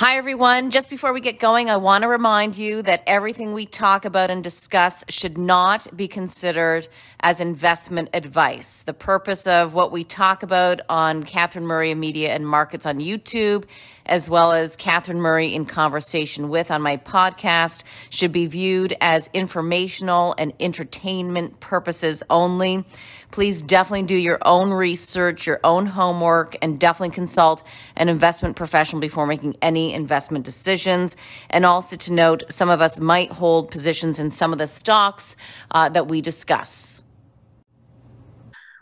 [0.00, 0.70] Hi, everyone.
[0.70, 4.30] Just before we get going, I want to remind you that everything we talk about
[4.30, 6.86] and discuss should not be considered
[7.18, 8.84] as investment advice.
[8.84, 13.64] The purpose of what we talk about on Catherine Murray Media and Markets on YouTube,
[14.06, 19.28] as well as Catherine Murray in Conversation with on my podcast, should be viewed as
[19.34, 22.84] informational and entertainment purposes only.
[23.32, 27.62] Please definitely do your own research, your own homework, and definitely consult
[27.96, 31.16] an investment professional before making any investment decisions.
[31.50, 35.36] And also to note, some of us might hold positions in some of the stocks
[35.70, 37.04] uh, that we discuss.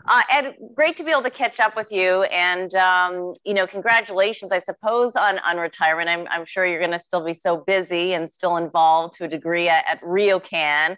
[0.09, 3.67] Uh, Ed, great to be able to catch up with you, and um, you know,
[3.67, 6.07] congratulations, I suppose, on on retirement.
[6.07, 9.27] I'm, I'm sure you're going to still be so busy and still involved to a
[9.27, 10.95] degree at, at RioCan.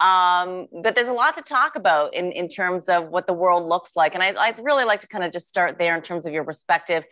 [0.00, 3.68] Um, but there's a lot to talk about in, in terms of what the world
[3.68, 4.14] looks like.
[4.14, 6.44] And I, I'd really like to kind of just start there in terms of your
[6.44, 7.04] perspective,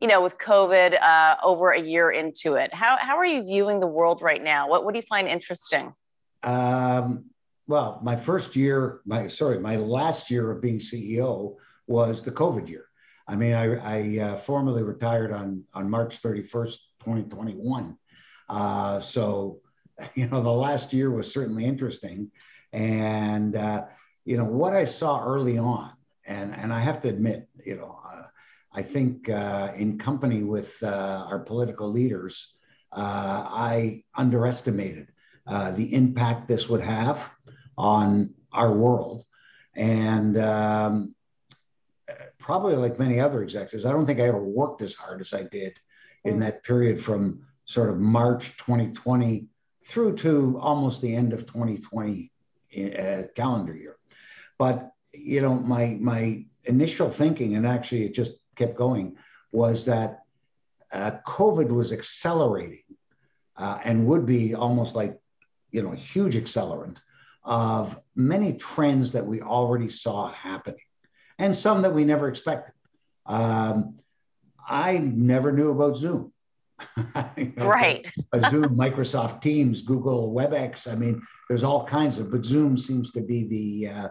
[0.00, 2.72] you know, with COVID uh, over a year into it.
[2.74, 4.68] How, how are you viewing the world right now?
[4.68, 5.94] What, what do you find interesting?
[6.42, 7.26] Um,
[7.66, 12.68] well, my first year, my sorry, my last year of being CEO was the COVID
[12.68, 12.86] year.
[13.26, 17.96] I mean, I, I uh, formally retired on on March 31st, 2021.
[18.48, 19.60] Uh, so
[20.14, 22.30] you know, the last year was certainly interesting.
[22.72, 23.84] And, uh,
[24.24, 25.92] you know, what I saw early on,
[26.26, 27.98] and, and I have to admit, you know,
[28.76, 32.52] I think uh, in company with uh, our political leaders,
[32.92, 35.08] uh, I underestimated
[35.46, 37.30] uh, the impact this would have
[37.78, 39.24] on our world.
[39.74, 41.14] And um,
[42.38, 45.44] probably like many other executives, I don't think I ever worked as hard as I
[45.44, 45.78] did
[46.24, 46.40] in mm.
[46.40, 49.46] that period from sort of March 2020
[49.86, 52.30] through to almost the end of 2020
[52.76, 53.96] uh, calendar year.
[54.58, 59.16] But you know, my my initial thinking, and actually it just kept going,
[59.52, 60.20] was that
[60.92, 62.82] uh, COVID was accelerating
[63.56, 65.18] uh, and would be almost like
[65.70, 66.98] you know a huge accelerant
[67.44, 70.80] of many trends that we already saw happening,
[71.38, 72.74] and some that we never expected.
[73.26, 73.98] Um,
[74.66, 76.32] I never knew about Zoom.
[77.36, 78.06] you know, right.
[78.32, 80.90] a Zoom, Microsoft Teams, Google WebEx.
[80.90, 84.08] I mean, there's all kinds of, but Zoom seems to be the uh,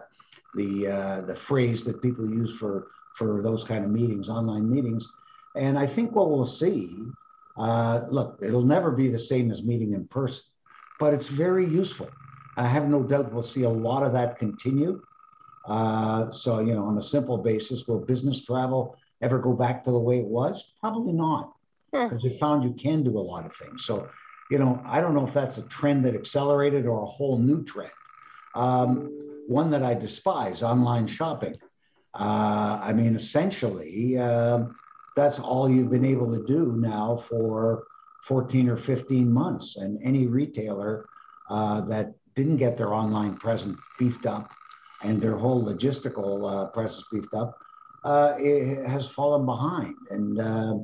[0.54, 5.14] the uh, the phrase that people use for for those kind of meetings, online meetings.
[5.54, 7.12] And I think what we'll see,
[7.56, 10.44] uh, look, it'll never be the same as meeting in person,
[10.98, 12.14] but it's very useful.
[12.56, 15.00] I have no doubt we'll see a lot of that continue.
[15.64, 19.90] Uh, so, you know, on a simple basis, will business travel ever go back to
[19.90, 20.72] the way it was?
[20.80, 21.52] Probably not
[21.90, 23.84] because you found you can do a lot of things.
[23.84, 24.10] So,
[24.50, 27.64] you know, I don't know if that's a trend that accelerated or a whole new
[27.64, 27.90] trend.
[28.54, 29.10] Um,
[29.48, 31.54] one that I despise online shopping.
[32.18, 34.64] Uh, I mean, essentially, uh,
[35.14, 37.84] that's all you've been able to do now for
[38.22, 39.76] 14 or 15 months.
[39.76, 41.06] And any retailer
[41.50, 44.50] uh, that didn't get their online presence beefed up
[45.02, 47.58] and their whole logistical uh, presence beefed up
[48.04, 49.96] uh, has fallen behind.
[50.10, 50.78] And uh,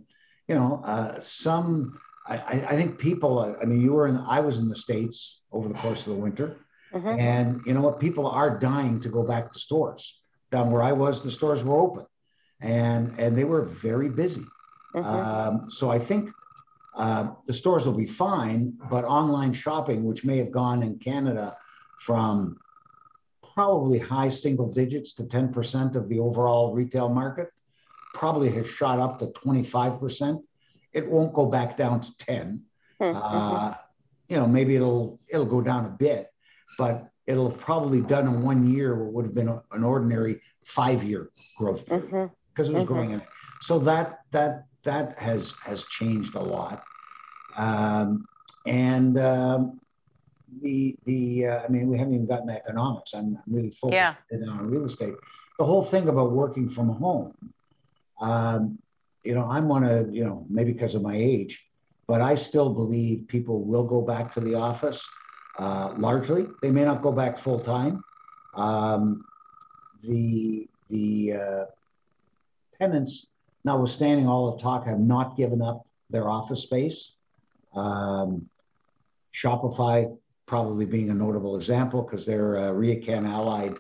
[0.48, 4.41] you know, uh, some, I, I think people, uh, I mean, you were in, I
[4.41, 6.59] was in the States over the course of the winter.
[6.92, 7.21] Mm-hmm.
[7.21, 8.00] And you know what?
[8.00, 10.22] People are dying to go back to stores.
[10.53, 12.07] Down where I was, the stores were open
[12.61, 14.45] and, and they were very busy.
[14.95, 15.09] Mm-hmm.
[15.09, 16.31] Um, so I think
[16.95, 21.57] uh, the stores will be fine, but online shopping, which may have gone in Canada
[21.99, 22.59] from
[23.55, 27.49] probably high single digits to 10% of the overall retail market,
[28.15, 30.43] probably has shot up to 25%.
[30.93, 32.63] It won't go back down to 10.
[33.01, 33.19] Mm-hmm.
[33.21, 33.75] Uh,
[34.29, 36.29] you know, maybe it'll it'll go down a bit,
[36.79, 41.31] but it'll probably done in one year what would have been a, an ordinary five-year
[41.56, 42.16] growth because mm-hmm.
[42.16, 42.84] it was mm-hmm.
[42.84, 43.28] growing in it.
[43.60, 46.84] So that that that has has changed a lot.
[47.56, 48.26] Um,
[48.66, 49.81] and um,
[50.60, 53.15] the the uh, I mean, we haven't even gotten to economics.
[53.15, 54.50] I'm, I'm really focused yeah.
[54.50, 55.15] on real estate.
[55.59, 57.34] The whole thing about working from home
[58.22, 58.78] um,
[59.25, 61.65] you know, I'm one of, you know, maybe because of my age,
[62.07, 65.07] but I still believe people will go back to the office
[65.59, 66.47] uh, largely.
[66.60, 68.03] They may not go back full time.
[68.54, 69.25] Um,
[70.03, 71.65] the the uh,
[72.78, 73.28] tenants,
[73.65, 77.15] notwithstanding all the talk, have not given up their office space.
[77.75, 78.49] Um,
[79.33, 80.15] Shopify
[80.47, 83.75] probably being a notable example because they're a RioCan allied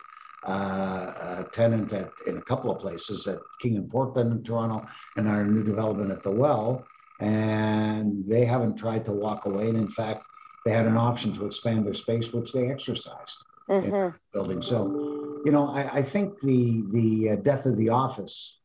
[0.44, 4.86] uh, tenant at in a couple of places at King and Portland in Toronto,
[5.16, 6.86] and our new development at the Well.
[7.20, 9.68] And they haven't tried to walk away.
[9.68, 10.24] And in fact,
[10.64, 13.38] they had an option to expand their space, which they exercised
[13.68, 13.84] mm-hmm.
[13.84, 14.62] in the building.
[14.62, 18.58] So, you know, I, I think the the uh, death of the office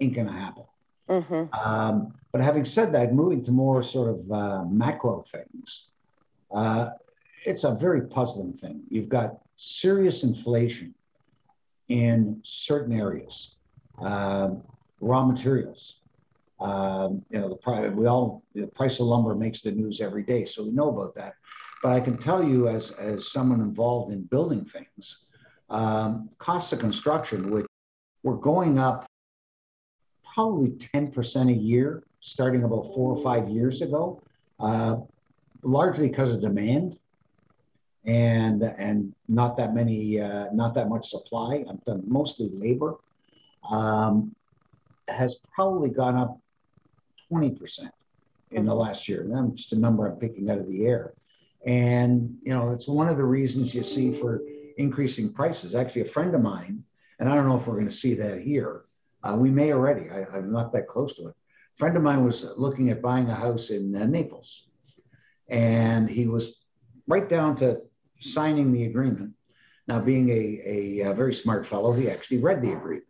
[0.00, 0.64] ain't going to happen.
[1.08, 1.54] Mm-hmm.
[1.54, 5.90] Um, but having said that, moving to more sort of uh, macro things,
[6.50, 6.90] uh,
[7.44, 8.82] it's a very puzzling thing.
[8.88, 10.94] You've got serious inflation
[11.88, 13.56] in certain areas,
[13.98, 14.62] um,
[15.00, 16.00] raw materials.
[16.64, 20.22] Um, you know, the price we all the price of lumber makes the news every
[20.22, 21.34] day, so we know about that.
[21.82, 25.26] But I can tell you, as as someone involved in building things,
[25.68, 27.66] um, costs of construction, which
[28.22, 29.04] were going up
[30.34, 34.22] probably 10% a year, starting about four or five years ago,
[34.58, 34.96] uh,
[35.62, 36.98] largely because of demand
[38.06, 41.62] and and not that many, uh, not that much supply.
[41.68, 42.94] I'm done mostly labor.
[43.70, 44.34] Um,
[45.08, 46.40] has probably gone up
[47.30, 47.88] 20%
[48.50, 49.22] in the last year.
[49.22, 51.14] And that's just a number I'm picking out of the air.
[51.64, 54.42] And you know, it's one of the reasons you see for
[54.76, 55.74] increasing prices.
[55.74, 56.84] Actually, a friend of mine,
[57.18, 58.84] and I don't know if we're going to see that here.
[59.22, 60.10] Uh, we may already.
[60.10, 61.34] I, am not that close to it.
[61.34, 64.66] A friend of mine was looking at buying a house in uh, Naples,
[65.48, 66.56] and he was
[67.06, 67.80] right down to
[68.18, 69.32] signing the agreement.
[69.88, 70.62] Now, being a,
[71.02, 73.06] a, a very smart fellow, he actually read the agreement.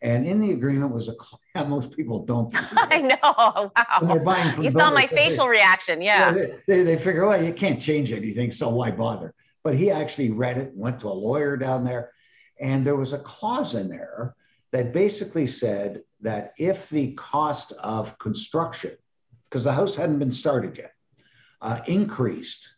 [0.00, 2.50] And in the agreement was a clause, yeah, most people don't.
[2.54, 3.72] I know.
[3.78, 3.98] Wow.
[4.00, 6.00] When they're buying from you saw my facial they, reaction.
[6.00, 6.30] Yeah.
[6.30, 9.34] yeah they, they, they, figure, well, you can't change anything, so why bother?
[9.64, 12.12] But he actually read it, and went to a lawyer down there,
[12.60, 14.36] and there was a clause in there
[14.72, 18.92] that basically said that if the cost of construction,
[19.48, 20.92] because the house hadn't been started yet,
[21.60, 22.68] uh, increased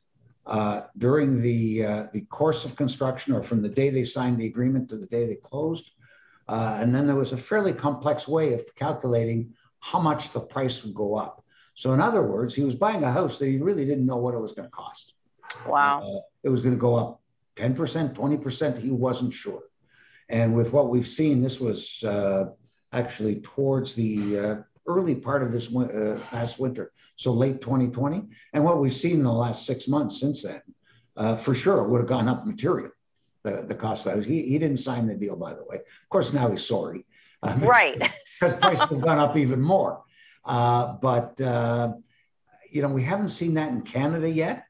[0.46, 4.46] uh, during the uh, the course of construction or from the day they signed the
[4.46, 5.92] agreement to the day they closed,
[6.50, 10.82] uh, and then there was a fairly complex way of calculating how much the price
[10.82, 11.44] would go up.
[11.74, 14.34] So in other words, he was buying a house that he really didn't know what
[14.34, 15.14] it was going to cost.
[15.64, 16.02] Wow.
[16.02, 17.22] Uh, it was going to go up
[17.54, 18.78] 10%, 20%.
[18.78, 19.62] He wasn't sure.
[20.28, 22.46] And with what we've seen, this was uh,
[22.92, 24.56] actually towards the uh,
[24.88, 28.24] early part of this uh, past winter, so late 2020.
[28.54, 30.62] And what we've seen in the last six months since then,
[31.16, 32.90] uh, for sure, it would have gone up materially.
[33.42, 35.76] The, the cost of He, he didn't sign the deal, by the way.
[35.76, 37.06] Of course, now he's sorry.
[37.42, 37.98] Um, right.
[37.98, 40.02] because prices have gone up even more.
[40.44, 41.92] Uh, but, uh,
[42.70, 44.64] you know, we haven't seen that in Canada yet,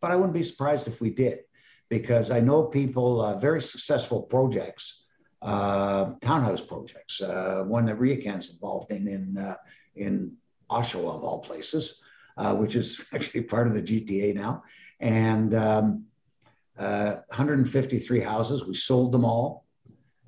[0.00, 1.40] but I wouldn't be surprised if we did
[1.88, 5.04] because I know people, uh, very successful projects,
[5.42, 9.56] uh, townhouse projects, uh, one that RioCan's involved in in, uh,
[9.94, 10.36] in
[10.70, 12.00] Oshawa, of all places,
[12.36, 14.62] uh, which is actually part of the GTA now.
[15.00, 16.06] And um,
[16.78, 19.66] Uh, 153 houses, we sold them all.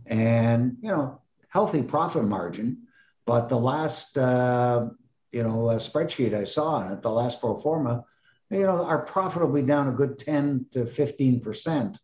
[0.06, 2.86] And, you know, healthy profit margin.
[3.24, 4.88] But the last, uh,
[5.32, 8.04] you know, uh, spreadsheet I saw on it, the last pro forma,
[8.50, 11.98] you know, our profit will be down a good 10 to 15%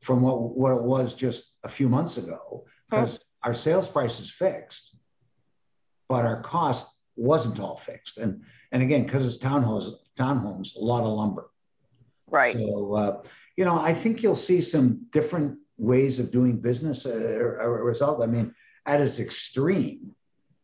[0.00, 4.30] from what, what it was just a few months ago because our sales price is
[4.30, 4.94] fixed,
[6.08, 6.86] but our cost
[7.16, 8.18] wasn't all fixed.
[8.18, 8.42] And,
[8.72, 11.50] and again, because it's townhomes, townhomes, a lot of lumber.
[12.28, 12.54] Right.
[12.54, 13.22] So, uh,
[13.56, 18.22] you know, I think you'll see some different ways of doing business uh, a result.
[18.22, 18.54] I mean,
[18.86, 20.14] at its extreme,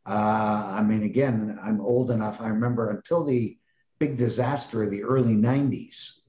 [0.07, 2.41] uh, I mean, again, I'm old enough.
[2.41, 3.57] I remember until the
[3.99, 6.21] big disaster of the early 90s,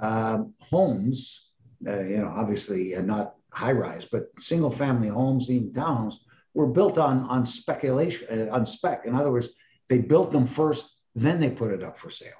[0.00, 1.50] um, homes,
[1.86, 6.16] uh, you know, obviously uh, not high rise, but single family homes, even townhomes,
[6.54, 9.02] were built on, on speculation, uh, on spec.
[9.06, 9.50] In other words,
[9.88, 12.32] they built them first, then they put it up for sale.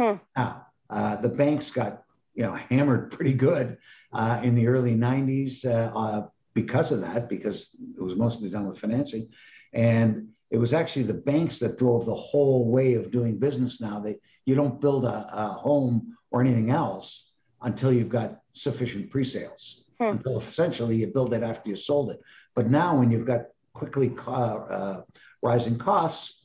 [0.00, 0.14] Hmm.
[0.36, 2.02] Now, uh, the banks got,
[2.38, 3.78] you know, hammered pretty good
[4.12, 8.78] uh, in the early 90s uh, because of that, because it was mostly done with
[8.78, 9.28] financing.
[9.72, 13.98] And it was actually the banks that drove the whole way of doing business now.
[13.98, 19.82] That you don't build a, a home or anything else until you've got sufficient pre-sales.
[19.98, 20.10] Hmm.
[20.10, 22.20] Until essentially you build it after you sold it.
[22.54, 25.00] But now, when you've got quickly uh,
[25.42, 26.44] rising costs,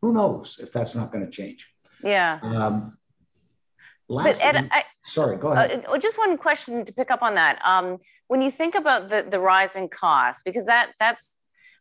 [0.00, 1.70] who knows if that's not going to change?
[2.02, 2.38] Yeah.
[2.42, 2.96] Um,
[4.08, 5.84] last but Ed, I, sorry, go ahead.
[5.88, 7.58] Uh, just one question to pick up on that.
[7.64, 7.98] Um,
[8.28, 11.34] when you think about the the rising cost, because that that's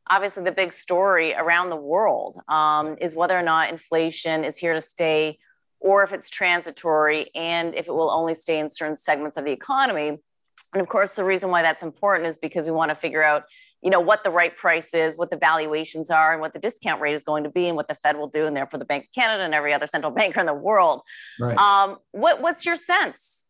[0.09, 4.73] obviously the big story around the world um, is whether or not inflation is here
[4.73, 5.39] to stay
[5.79, 9.51] or if it's transitory and if it will only stay in certain segments of the
[9.51, 13.23] economy and of course the reason why that's important is because we want to figure
[13.23, 13.43] out
[13.81, 17.01] you know what the right price is what the valuations are and what the discount
[17.01, 19.05] rate is going to be and what the fed will do and therefore the bank
[19.05, 21.01] of canada and every other central banker in the world
[21.39, 21.57] right.
[21.57, 23.47] um, what, what's your sense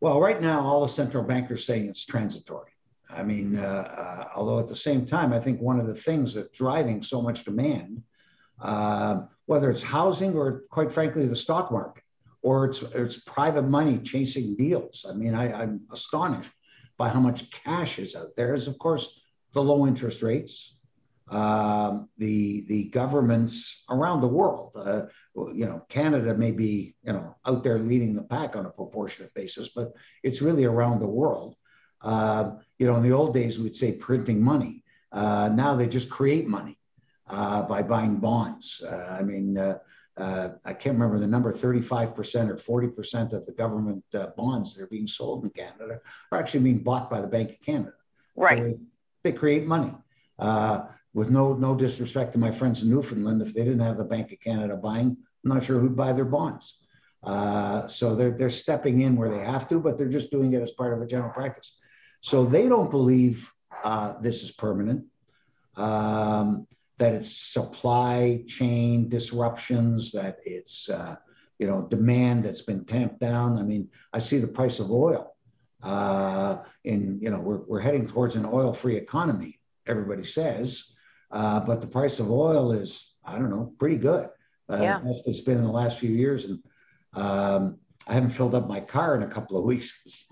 [0.00, 2.72] well right now all the central bankers saying it's transitory
[3.14, 6.34] I mean, uh, uh, although at the same time, I think one of the things
[6.34, 8.02] that's driving so much demand,
[8.60, 12.04] uh, whether it's housing or quite frankly, the stock market,
[12.42, 15.06] or it's, it's private money chasing deals.
[15.08, 16.50] I mean, I, I'm astonished
[17.02, 19.04] by how much cash is out there, is of course
[19.54, 20.54] the low interest rates.
[21.28, 24.72] um, the the governments around the world.
[24.76, 25.02] Uh,
[25.60, 29.32] you know, Canada may be you know out there leading the pack on a proportionate
[29.34, 29.88] basis, but
[30.22, 31.56] it's really around the world.
[32.02, 32.44] Uh,
[32.78, 34.74] you know, in the old days we'd say printing money.
[35.20, 36.76] Uh, now they just create money
[37.28, 38.82] uh, by buying bonds.
[38.84, 39.48] Uh, I mean.
[40.16, 41.88] Uh, I can't remember the number, 35%
[42.66, 44.04] or 40% of the government
[44.36, 46.00] bonds that are being sold in Canada
[46.30, 47.94] are actually being bought by the Bank of Canada.
[48.36, 48.58] Right.
[48.58, 48.76] So they,
[49.24, 49.94] they, create money.
[50.38, 50.82] Uh,
[51.14, 54.32] with no no disrespect to my friends in Newfoundland, if they didn't have the Bank
[54.32, 56.78] of Canada buying, I'm not sure who'd buy their bonds.
[57.22, 60.62] Uh, so they're they're stepping in where they have to, but they're just doing it
[60.62, 61.76] as part of a general practice.
[62.20, 63.52] So they don't believe
[63.84, 65.04] uh, this is permanent.
[65.76, 66.66] Um,
[66.98, 71.16] that it's supply chain disruptions, that it's uh,
[71.58, 73.58] you know demand that's been tamped down.
[73.58, 75.34] I mean, I see the price of oil.
[75.82, 79.58] Uh, in you know, we're we're heading towards an oil-free economy.
[79.86, 80.92] Everybody says,
[81.32, 84.28] uh, but the price of oil is, I don't know, pretty good.
[84.70, 85.00] Uh, yeah.
[85.26, 86.44] It's been in the last few years.
[86.44, 86.62] And
[87.14, 90.26] um, I haven't filled up my car in a couple of weeks.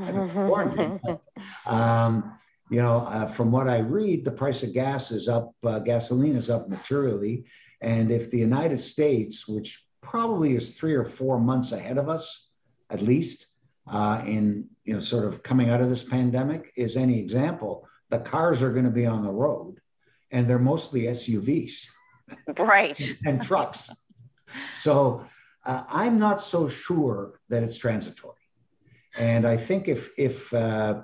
[1.66, 2.36] um,
[2.70, 6.36] you know, uh, from what I read, the price of gas is up, uh, gasoline
[6.36, 7.44] is up materially.
[7.80, 12.48] And if the United States, which probably is three or four months ahead of us,
[12.88, 13.46] at least,
[13.88, 18.20] uh, in you know, sort of coming out of this pandemic, is any example, the
[18.20, 19.80] cars are going to be on the road
[20.30, 21.88] and they're mostly SUVs.
[22.56, 23.16] Right.
[23.26, 23.90] and trucks.
[24.74, 25.26] So
[25.64, 28.36] uh, I'm not so sure that it's transitory.
[29.18, 31.02] And I think if, if uh,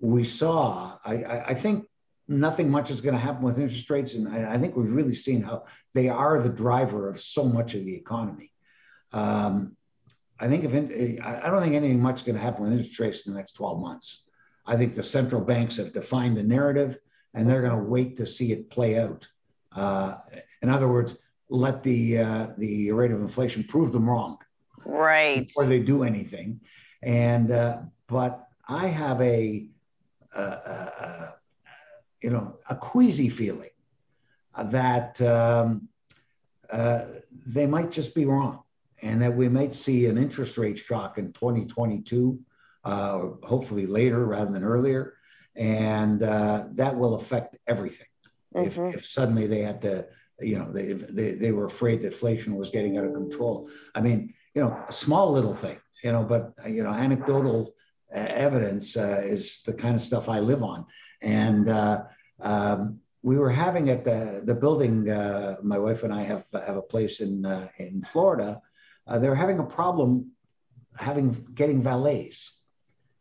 [0.00, 1.86] we saw, I, I, think
[2.26, 4.14] nothing much is going to happen with interest rates.
[4.14, 5.64] And I, I, think we've really seen how
[5.94, 8.50] they are the driver of so much of the economy.
[9.12, 9.76] Um,
[10.38, 12.98] I think if in, I don't think anything much is going to happen with interest
[12.98, 14.22] rates in the next 12 months.
[14.66, 16.96] I think the central banks have defined a narrative
[17.34, 19.28] and they're going to wait to see it play out.
[19.72, 20.16] Uh,
[20.62, 21.16] in other words,
[21.50, 24.38] let the uh, the rate of inflation prove them wrong,
[24.84, 25.46] right?
[25.46, 26.60] Before they do anything,
[27.02, 29.66] and uh, but I have a,
[30.34, 31.34] a, a,
[32.22, 33.70] you know a queasy feeling
[34.64, 35.88] that um,
[36.70, 37.04] uh,
[37.46, 38.62] they might just be wrong,
[39.02, 42.38] and that we might see an interest rate shock in 2022,
[42.84, 45.14] uh, hopefully later rather than earlier
[45.56, 48.06] and uh, that will affect everything.
[48.54, 48.88] Mm-hmm.
[48.88, 50.06] If, if, suddenly they had to,
[50.40, 53.68] you know, they, they, they were afraid that inflation was getting out of control.
[53.94, 57.79] I mean, you know, a small little thing, you know, but, you know, anecdotal uh,
[58.12, 60.86] evidence uh, is the kind of stuff I live on.
[61.22, 62.04] And uh,
[62.40, 66.76] um, we were having at the, the building, uh, my wife and I have, have
[66.76, 68.60] a place in, uh, in Florida.
[69.06, 70.32] they're having a problem
[70.96, 72.58] having getting valets.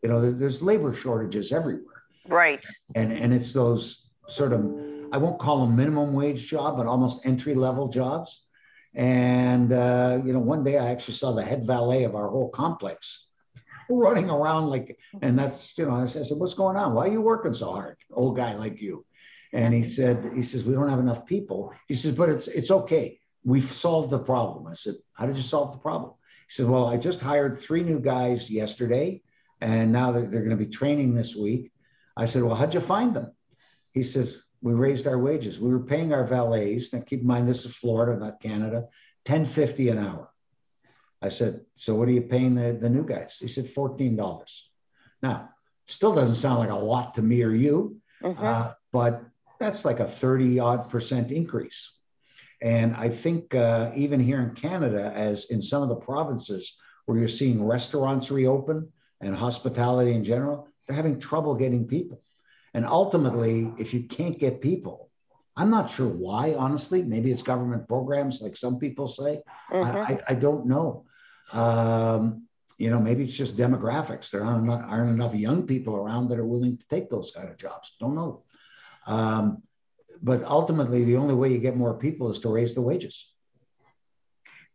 [0.02, 2.66] You know, there's labor shortages everywhere Right.
[2.96, 4.62] And and it's those sort of
[5.12, 8.46] I won't call them minimum wage job, but almost entry level jobs.
[8.94, 12.50] And uh, you know, one day I actually saw the head valet of our whole
[12.50, 13.28] complex
[13.90, 15.26] running around like, mm-hmm.
[15.26, 16.94] and that's you know, I said, "What's going on?
[16.94, 19.06] Why are you working so hard, old guy like you?"
[19.52, 22.72] And he said, "He says we don't have enough people." He says, "But it's it's
[22.72, 23.20] okay.
[23.44, 26.14] We've solved the problem." I said, "How did you solve the problem?"
[26.48, 29.22] He said, "Well, I just hired three new guys yesterday,
[29.62, 31.72] and now they're, they're going to be training this week."
[32.20, 33.32] I said, Well, how'd you find them?
[33.94, 35.58] He says, We raised our wages.
[35.58, 36.92] We were paying our valets.
[36.92, 38.88] Now keep in mind this is Florida, not Canada,
[39.26, 40.29] 1050 an hour.
[41.22, 43.38] I said, So what are you paying the, the new guys?
[43.40, 44.64] He said, $14.
[45.22, 45.50] Now,
[45.88, 48.44] still doesn't sound like a lot to me or you, mm-hmm.
[48.44, 49.24] uh, but
[49.60, 51.94] that's like a 30 odd percent increase.
[52.62, 57.18] And I think uh, even here in Canada, as in some of the provinces where
[57.18, 58.90] you're seeing restaurants reopen
[59.22, 62.22] and hospitality in general, they're having trouble getting people.
[62.74, 65.10] And ultimately, if you can't get people,
[65.56, 67.04] I'm not sure why, honestly.
[67.04, 69.42] Maybe it's government programs, like some people say.
[69.72, 69.98] Mm-hmm.
[69.98, 71.06] I, I, I, don't know.
[71.52, 74.32] Um, you know, maybe it's just demographics.
[74.32, 77.50] There aren't enough, aren't enough young people around that are willing to take those kind
[77.50, 77.96] of jobs.
[78.00, 78.44] Don't know.
[79.06, 79.64] Um,
[80.22, 83.34] but ultimately, the only way you get more people is to raise the wages.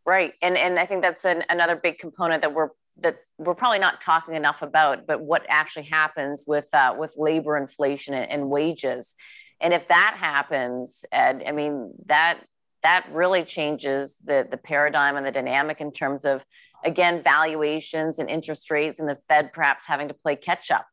[0.06, 3.78] Right, and and I think that's an, another big component that we're that we're probably
[3.78, 8.50] not talking enough about, but what actually happens with uh, with labor inflation and, and,
[8.50, 9.14] wages,
[9.60, 12.40] and if that happens, Ed, I mean that
[12.84, 16.44] that really changes the the paradigm and the dynamic in terms of
[16.84, 20.86] again valuations and interest rates, and the Fed perhaps having to play catch up.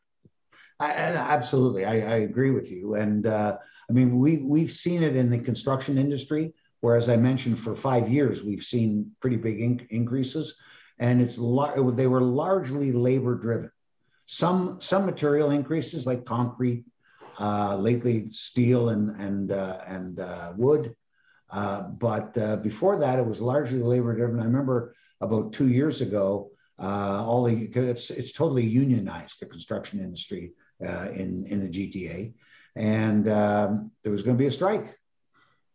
[0.80, 3.58] I, absolutely, I, I, agree with you, and uh,
[3.88, 7.76] I mean we we've seen it in the construction industry, where as I mentioned, for
[7.76, 10.56] five years we've seen pretty big in- increases
[11.02, 13.72] and it's they were largely labor driven.
[14.28, 16.86] Some some material increases like concrete,
[17.40, 20.96] Uh, lately, steel and and uh, and uh, wood.
[21.52, 24.40] Uh, but uh, before that, it was largely labor driven.
[24.40, 30.54] I remember about two years ago, all the it's it's totally unionized the construction industry
[30.80, 32.34] in in the GTA,
[32.76, 34.98] and um, there was going to be a strike,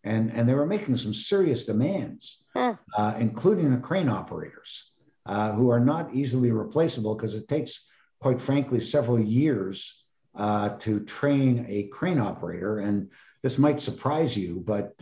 [0.02, 2.72] and and they were making some serious demands, hmm.
[3.18, 4.90] including the crane operators,
[5.26, 7.86] who are not easily replaceable because it takes,
[8.18, 10.02] quite frankly, several years
[10.34, 12.78] uh, to train a crane operator.
[12.78, 13.10] And
[13.42, 15.00] this might surprise you, but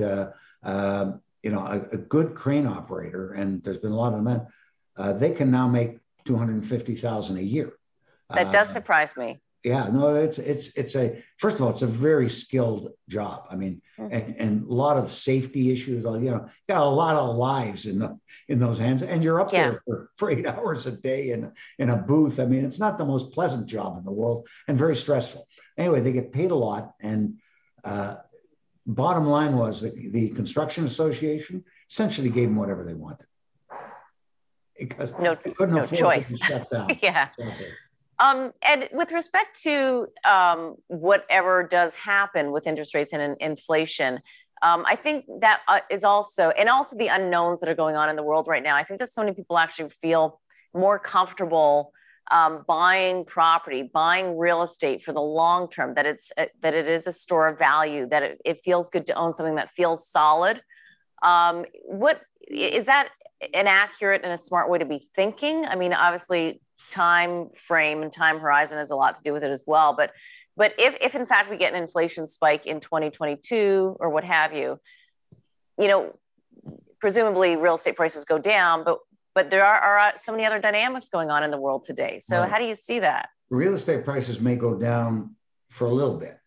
[0.64, 4.46] uh, you know, a, a, good crane operator, and there's been a lot of men,
[4.96, 7.72] uh, they can now make two hundred fifty thousand a year.
[8.30, 11.82] That does uh, surprise me yeah no it's it's it's a first of all it's
[11.82, 14.14] a very skilled job i mean mm-hmm.
[14.14, 17.86] and, and a lot of safety issues All you know got a lot of lives
[17.86, 18.18] in the
[18.48, 19.70] in those hands and you're up yeah.
[19.70, 22.98] there for, for eight hours a day in in a booth i mean it's not
[22.98, 26.54] the most pleasant job in the world and very stressful anyway they get paid a
[26.54, 27.38] lot and
[27.84, 28.16] uh,
[28.86, 33.26] bottom line was that the construction association essentially gave them whatever they wanted
[34.78, 36.28] because no, they couldn't no afford choice.
[36.28, 37.28] to shut down yeah
[38.18, 44.20] um, and with respect to um, whatever does happen with interest rates and in, inflation,
[44.62, 48.08] um, I think that uh, is also, and also the unknowns that are going on
[48.08, 48.76] in the world right now.
[48.76, 50.40] I think that so many people actually feel
[50.72, 51.92] more comfortable
[52.30, 55.94] um, buying property, buying real estate for the long term.
[55.94, 58.08] That it's uh, that it is a store of value.
[58.08, 60.62] That it, it feels good to own something that feels solid.
[61.22, 63.08] Um, what is that
[63.52, 65.64] an accurate and a smart way to be thinking?
[65.66, 69.50] I mean, obviously, time frame and time horizon has a lot to do with it
[69.50, 69.94] as well.
[69.94, 70.12] But
[70.56, 74.54] but if if in fact we get an inflation spike in 2022 or what have
[74.54, 74.78] you,
[75.78, 76.18] you know,
[77.00, 78.98] presumably real estate prices go down, but
[79.34, 82.18] but there are, are so many other dynamics going on in the world today.
[82.20, 82.48] So right.
[82.48, 83.28] how do you see that?
[83.50, 85.34] Real estate prices may go down
[85.70, 86.38] for a little bit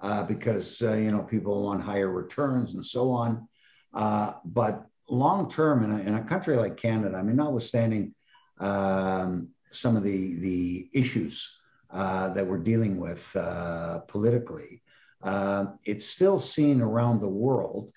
[0.00, 3.48] uh, because uh, you know people want higher returns and so on.
[3.94, 8.14] Uh, but long term, in a, in a country like Canada, I mean, notwithstanding
[8.58, 11.48] um, some of the the issues
[11.90, 14.82] uh, that we're dealing with uh, politically,
[15.22, 17.92] uh, it's still seen around the world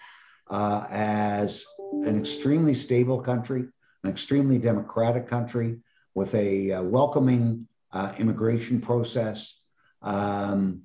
[0.50, 1.66] uh, as
[2.04, 3.68] an extremely stable country,
[4.06, 5.80] an extremely democratic country
[6.14, 9.60] with a uh, welcoming uh, immigration process,
[10.02, 10.84] um,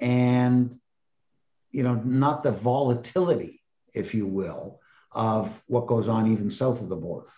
[0.00, 0.78] and
[1.72, 3.60] you know, not the volatility,
[3.92, 7.28] if you will, of what goes on even south of the border.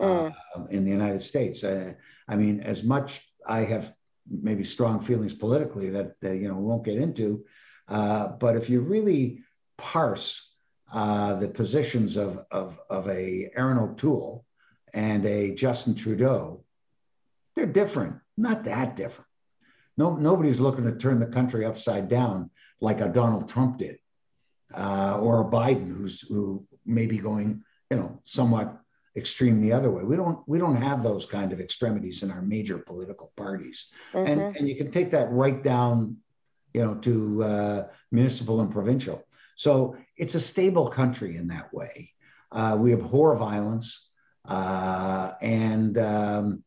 [0.00, 0.34] Mm.
[0.56, 1.62] Uh, in the United States.
[1.62, 1.92] Uh,
[2.26, 3.94] I mean, as much I have
[4.26, 7.44] maybe strong feelings politically that uh, you know won't get into,
[7.88, 9.44] uh, but if you really
[9.76, 10.54] parse
[10.92, 14.46] uh, the positions of, of of a Erin O'Toole
[14.92, 16.64] and a Justin Trudeau,
[17.54, 18.16] they're different.
[18.36, 19.28] Not that different.
[19.96, 22.50] No, nobody's looking to turn the country upside down
[22.80, 23.98] like a Donald Trump did,
[24.74, 28.78] uh, or a Biden who's who may be going, you know, somewhat
[29.16, 30.02] extreme the other way.
[30.02, 34.26] We don't we don't have those kind of extremities in our major political parties, mm-hmm.
[34.26, 36.16] and and you can take that right down,
[36.72, 39.22] you know, to uh, municipal and provincial.
[39.56, 42.12] So it's a stable country in that way.
[42.50, 44.08] Uh, we abhor violence,
[44.44, 46.64] uh, and um,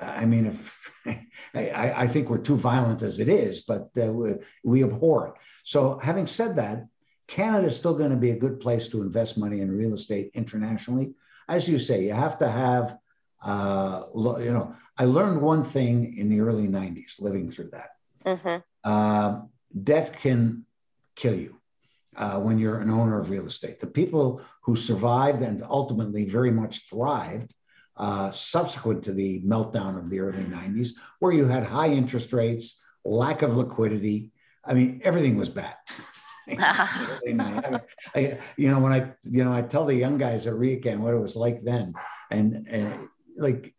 [0.00, 0.92] I mean, if
[1.54, 5.34] I, I, think we're too violent as it is, but uh, we, we abhor it.
[5.64, 6.86] So having said that,
[7.26, 10.30] Canada is still going to be a good place to invest money in real estate
[10.34, 11.14] internationally
[11.48, 12.98] as you say, you have to have,
[13.42, 17.90] uh, you know, I learned one thing in the early 90s living through that.
[18.24, 18.56] Mm-hmm.
[18.84, 19.40] Uh,
[19.82, 20.64] debt can
[21.14, 21.56] kill you
[22.18, 23.80] uh, when you're an owner of real estate.
[23.80, 27.54] The people who survived and ultimately very much thrived
[27.96, 32.80] uh, subsequent to the meltdown of the early 90s, where you had high interest rates,
[33.04, 34.32] lack of liquidity.
[34.64, 35.74] I mean, everything was bad.
[38.14, 41.14] I, you know, when I, you know, I tell the young guys at RioCan what
[41.14, 41.94] it was like then,
[42.30, 43.74] and, and like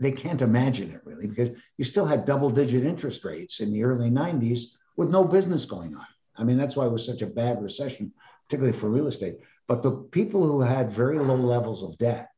[0.00, 3.84] they can't imagine it really because you still had double digit interest rates in the
[3.84, 4.62] early 90s
[4.96, 6.06] with no business going on.
[6.42, 8.12] I mean, that's why it was such a bad recession,
[8.46, 9.36] particularly for real estate.
[9.68, 12.28] But the people who had very low levels of debt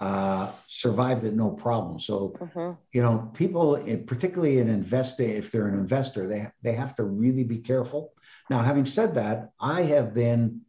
[0.00, 1.98] uh, survived it no problem.
[2.00, 2.72] So, mm-hmm.
[2.92, 7.44] you know, people, particularly an investor, if they're an investor, they, they have to really
[7.44, 8.12] be careful
[8.48, 10.62] now, having said that, I have been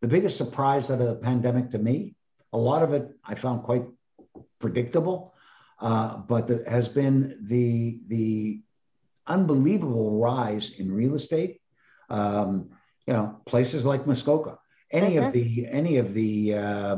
[0.00, 2.14] the biggest surprise out of the pandemic to me.
[2.52, 3.84] A lot of it I found quite
[4.58, 5.34] predictable,
[5.80, 8.60] uh, but there has been the the
[9.26, 11.61] unbelievable rise in real estate.
[12.12, 12.70] Um,
[13.06, 14.58] you know, places like Muskoka,
[14.90, 16.96] any of the any of the uh,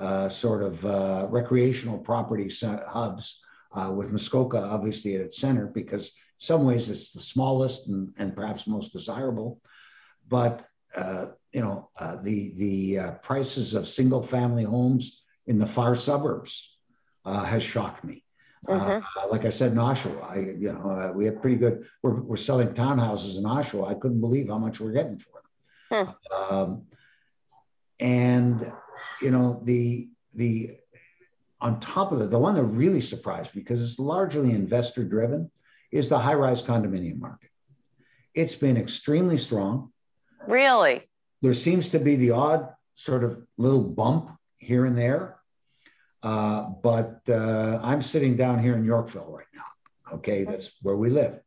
[0.00, 2.50] uh, sort of uh, recreational property
[2.88, 3.40] hubs,
[3.74, 8.34] uh, with Muskoka obviously at its center because some ways it's the smallest and, and
[8.34, 9.60] perhaps most desirable.
[10.28, 15.66] But uh, you know, uh, the the uh, prices of single family homes in the
[15.66, 16.76] far suburbs
[17.24, 18.24] uh, has shocked me.
[18.68, 19.30] Uh, mm-hmm.
[19.30, 21.84] like I said in Oshawa, I, you know, uh, we have pretty good.
[22.02, 23.90] We're, we're selling townhouses in Oshawa.
[23.90, 25.30] I couldn't believe how much we're getting for
[25.90, 26.06] them.
[26.30, 26.54] Hmm.
[26.54, 26.82] Um,
[27.98, 28.72] and
[29.20, 30.76] you know, the the
[31.60, 35.50] on top of it, the one that really surprised me because it's largely investor driven
[35.90, 37.50] is the high rise condominium market.
[38.34, 39.92] It's been extremely strong.
[40.46, 41.08] Really?
[41.40, 45.36] There seems to be the odd sort of little bump here and there.
[46.22, 50.16] Uh, but uh, I'm sitting down here in Yorkville right now.
[50.16, 51.40] Okay, that's where we live.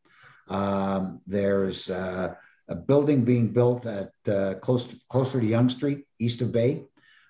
[0.48, 2.34] Um, there's uh,
[2.68, 6.84] a building being built at uh, close to, closer to Yonge Street, east of Bay,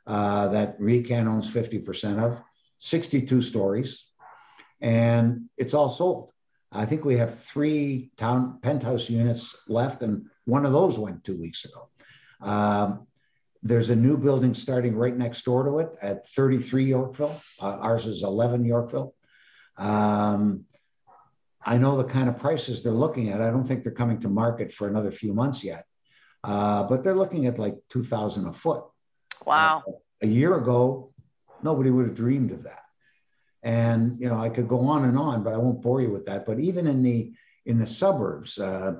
[0.07, 2.41] uh, that RioCan owns 50% of,
[2.79, 4.05] 62 stories,
[4.81, 6.31] and it's all sold.
[6.71, 11.37] I think we have three town penthouse units left, and one of those went two
[11.37, 11.89] weeks ago.
[12.41, 13.07] Um,
[13.65, 17.41] there's a new building starting right next door to it at 33 Yorkville.
[17.59, 19.15] Uh, ours is 11 Yorkville.
[19.75, 20.65] Um,
[21.65, 23.41] I know the kind of prices they're looking at.
[23.41, 25.87] I don't think they're coming to market for another few months yet,
[26.43, 28.83] uh, but they're looking at like 2,000 a foot.
[29.47, 29.83] Wow.
[29.87, 31.11] Uh, a year ago,
[31.63, 32.83] nobody would have dreamed of that.
[33.63, 36.27] And you know, I could go on and on, but I won't bore you with
[36.27, 36.45] that.
[36.45, 37.33] But even in the
[37.65, 38.97] in the suburbs, uh,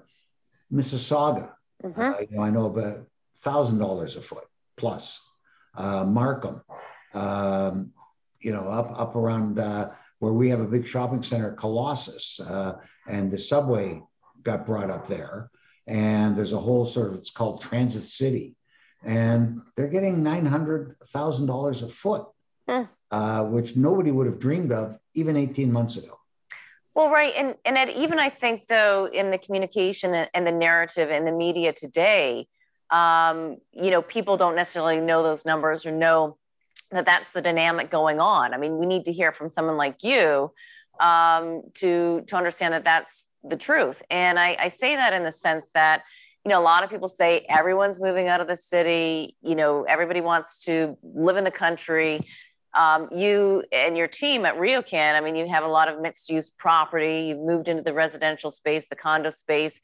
[0.74, 1.52] Mississauga,
[1.84, 2.02] mm-hmm.
[2.02, 3.06] uh, you know, I know about
[3.42, 4.46] thousand dollars a foot
[4.78, 5.20] plus.
[5.76, 6.62] Uh, Markham,
[7.14, 7.92] um,
[8.40, 12.76] you know, up up around uh, where we have a big shopping center, Colossus, uh,
[13.08, 14.02] and the subway
[14.44, 15.50] got brought up there.
[15.88, 18.56] And there's a whole sort of it's called Transit City,
[19.04, 22.26] and they're getting nine hundred thousand dollars a foot,
[22.68, 22.88] mm.
[23.12, 26.18] uh, which nobody would have dreamed of even eighteen months ago.
[26.96, 31.12] Well, right, and and Ed, even I think though in the communication and the narrative
[31.12, 32.48] and the media today,
[32.96, 36.38] um, you know, people don't necessarily know those numbers or know
[36.92, 38.54] that that's the dynamic going on.
[38.54, 40.52] I mean, we need to hear from someone like you
[41.02, 44.02] um, to to understand that that's the truth.
[44.10, 46.04] And I, I say that in the sense that
[46.46, 49.36] you know, a lot of people say everyone's moving out of the city.
[49.42, 52.22] You know, everybody wants to live in the country.
[52.74, 56.30] Um, you and your team at RioCan, I mean, you have a lot of mixed
[56.30, 57.26] use property.
[57.28, 59.82] You've moved into the residential space, the condo space.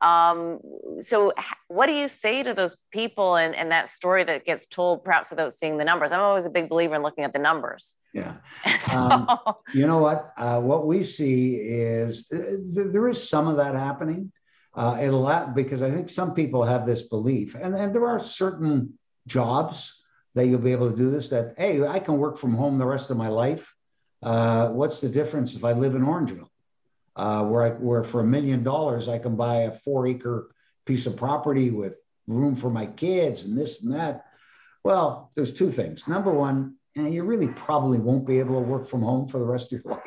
[0.00, 0.60] Um,
[1.00, 1.32] so,
[1.68, 5.30] what do you say to those people and, and that story that gets told, perhaps
[5.30, 6.12] without seeing the numbers?
[6.12, 7.96] I'm always a big believer in looking at the numbers.
[8.12, 8.34] Yeah.
[8.80, 9.28] so, um,
[9.72, 10.32] you know what?
[10.36, 14.30] Uh, what we see is uh, th- there is some of that happening
[14.76, 18.98] uh, it'll because I think some people have this belief, and, and there are certain
[19.26, 20.02] jobs
[20.34, 21.28] that you'll be able to do this.
[21.28, 23.72] That hey, I can work from home the rest of my life.
[24.22, 26.48] Uh, what's the difference if I live in Orangeville,
[27.16, 30.50] uh, where I where for a million dollars I can buy a four acre
[30.86, 34.24] piece of property with room for my kids and this and that.
[34.82, 36.06] Well, there's two things.
[36.06, 39.72] Number one, you really probably won't be able to work from home for the rest
[39.72, 40.00] of your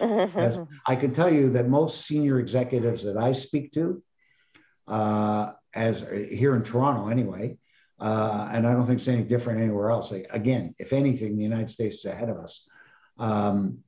[0.00, 0.66] life.
[0.86, 4.02] I can tell you that most senior executives that I speak to,
[4.88, 7.58] uh, as here in Toronto anyway.
[8.00, 10.12] Uh, and I don't think it's any different anywhere else.
[10.12, 12.66] Again, if anything, the United States is ahead of us.
[13.16, 13.78] Um,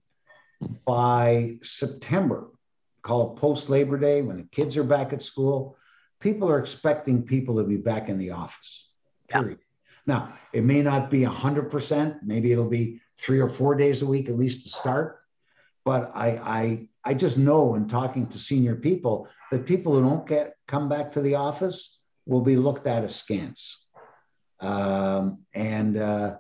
[0.87, 2.49] by September,
[3.05, 5.77] call it post Labor Day, when the kids are back at school,
[6.21, 8.91] people are expecting people to be back in the office.
[9.29, 9.59] Period.
[9.61, 9.65] Yeah.
[10.07, 14.29] Now, it may not be 100%, maybe it'll be three or four days a week,
[14.29, 15.21] at least to start.
[15.85, 20.27] But I, I, I just know in talking to senior people that people who don't
[20.27, 23.87] get come back to the office will be looked at askance,
[24.61, 26.39] um, and uh,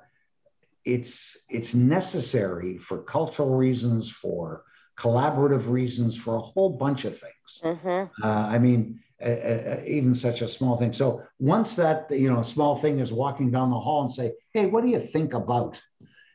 [0.87, 4.65] it's it's necessary for cultural reasons, for
[4.97, 7.61] collaborative reasons, for a whole bunch of things.
[7.63, 8.27] Mm-hmm.
[8.27, 10.93] Uh, I mean, uh, uh, even such a small thing.
[10.93, 14.67] So once that you know small thing is walking down the hall and say, "Hey,
[14.67, 15.81] what do you think about?"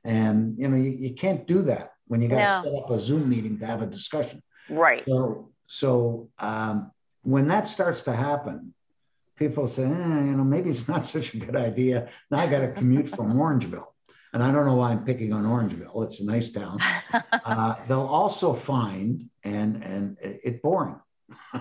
[0.04, 3.00] And you know, you, you can't do that when you got to set up a
[3.00, 4.42] Zoom meeting to have a discussion.
[4.70, 5.04] Right.
[5.08, 6.92] So, so um,
[7.24, 8.74] when that starts to happen,
[9.36, 12.10] people say, eh, you know, maybe it's not such a good idea.
[12.32, 13.88] Now I got to commute from Orangeville.
[14.34, 16.04] And I don't know why I'm picking on Orangeville.
[16.06, 16.80] It's a nice town.
[17.46, 21.00] Uh, they'll also find, and and it boring.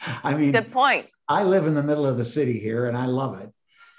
[0.00, 1.06] I mean, good point.
[1.28, 3.52] I live in the middle of the city here, and I love it.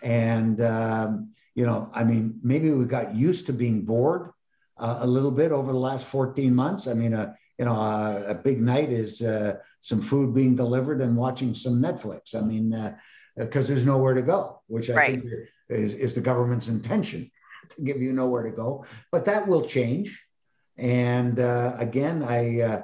[0.04, 4.32] And um, you know, I mean, maybe we got used to being bored,
[4.78, 6.88] uh, a little bit over the last 14 months.
[6.88, 11.02] I mean, a you know, a, a big night is uh, some food being delivered
[11.02, 12.36] and watching some Netflix.
[12.36, 12.72] I mean,
[13.38, 15.22] because uh, there's nowhere to go, which I right.
[15.22, 15.34] think
[15.70, 17.32] is, is the government's intention
[17.84, 18.86] give you nowhere to go.
[19.12, 20.24] But that will change.
[20.78, 22.82] And uh, again, I, uh,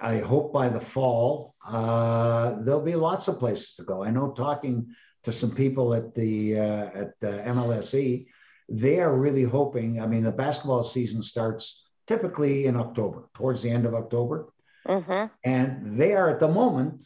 [0.00, 4.04] I hope by the fall uh, there'll be lots of places to go.
[4.04, 8.26] I know talking to some people at the uh, at the MLSE,
[8.68, 10.00] they are really hoping.
[10.00, 14.52] I mean, the basketball season starts typically in October, towards the end of October,
[14.86, 15.26] mm-hmm.
[15.42, 17.04] and they are at the moment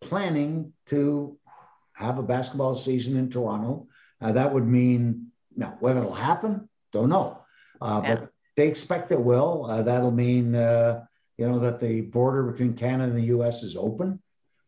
[0.00, 1.36] planning to
[1.92, 3.88] have a basketball season in Toronto.
[4.22, 5.29] Uh, that would mean
[5.60, 7.44] now whether it'll happen, don't know,
[7.80, 8.14] uh, yeah.
[8.16, 9.66] but they expect it will.
[9.66, 11.04] Uh, that'll mean uh,
[11.38, 13.62] you know that the border between Canada and the U.S.
[13.62, 14.20] is open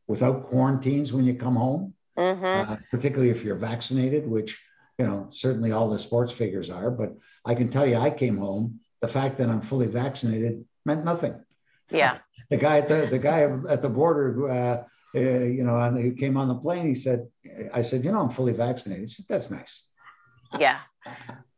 [0.06, 2.72] without quarantines when you come home, mm-hmm.
[2.72, 4.62] Uh, particularly if you're vaccinated, which
[4.98, 6.90] you know certainly all the sports figures are.
[6.90, 8.80] But I can tell you, I came home.
[9.00, 11.34] The fact that I'm fully vaccinated meant nothing.
[11.90, 12.18] Yeah.
[12.50, 14.48] the guy at the the guy at the border.
[14.48, 16.86] Uh, uh, you know, he came on the plane.
[16.86, 17.28] He said,
[17.74, 19.84] "I said, you know, I'm fully vaccinated." He said, "That's nice."
[20.58, 20.78] Yeah,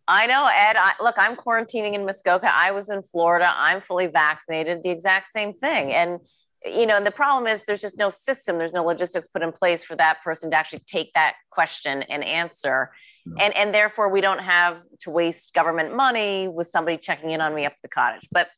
[0.07, 0.77] I know, Ed.
[0.77, 2.49] I, look, I'm quarantining in Muskoka.
[2.53, 3.51] I was in Florida.
[3.55, 4.83] I'm fully vaccinated.
[4.83, 5.93] The exact same thing.
[5.93, 6.21] And
[6.65, 8.57] you know, and the problem is there's just no system.
[8.57, 12.25] There's no logistics put in place for that person to actually take that question and
[12.25, 12.91] answer.
[13.27, 13.37] No.
[13.39, 17.55] And and therefore we don't have to waste government money with somebody checking in on
[17.55, 18.29] me up at the cottage.
[18.31, 18.49] But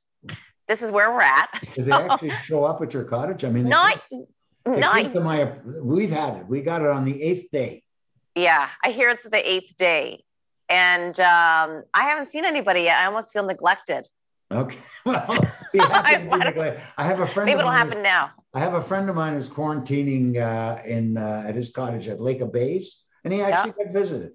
[0.68, 1.48] this is where we're at.
[1.64, 1.82] So.
[1.82, 3.44] Did they actually show up at your cottage?
[3.44, 4.00] I mean, not
[4.64, 5.52] not to my.
[5.64, 6.48] We've had it.
[6.48, 7.82] We got it on the eighth day.
[8.34, 10.25] Yeah, I hear it's the eighth day
[10.68, 12.98] and um, I haven't seen anybody yet.
[13.00, 14.08] I almost feel neglected.
[14.52, 14.78] Okay.
[15.06, 15.24] Well,
[15.78, 17.46] I, I have a friend.
[17.46, 18.32] Maybe it'll happen now.
[18.52, 22.20] I have a friend of mine who's quarantining uh, in uh, at his cottage at
[22.20, 23.84] Lake of Bays, and he actually yeah.
[23.84, 24.32] got visited.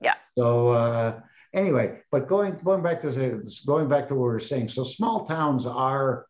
[0.00, 0.14] Yeah.
[0.36, 1.20] So uh,
[1.54, 5.24] anyway, but going going back to going back to what we were saying, so small
[5.26, 6.26] towns are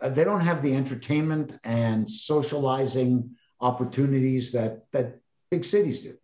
[0.00, 5.18] uh, they don't have the entertainment and socializing opportunities that that
[5.50, 6.16] big cities do.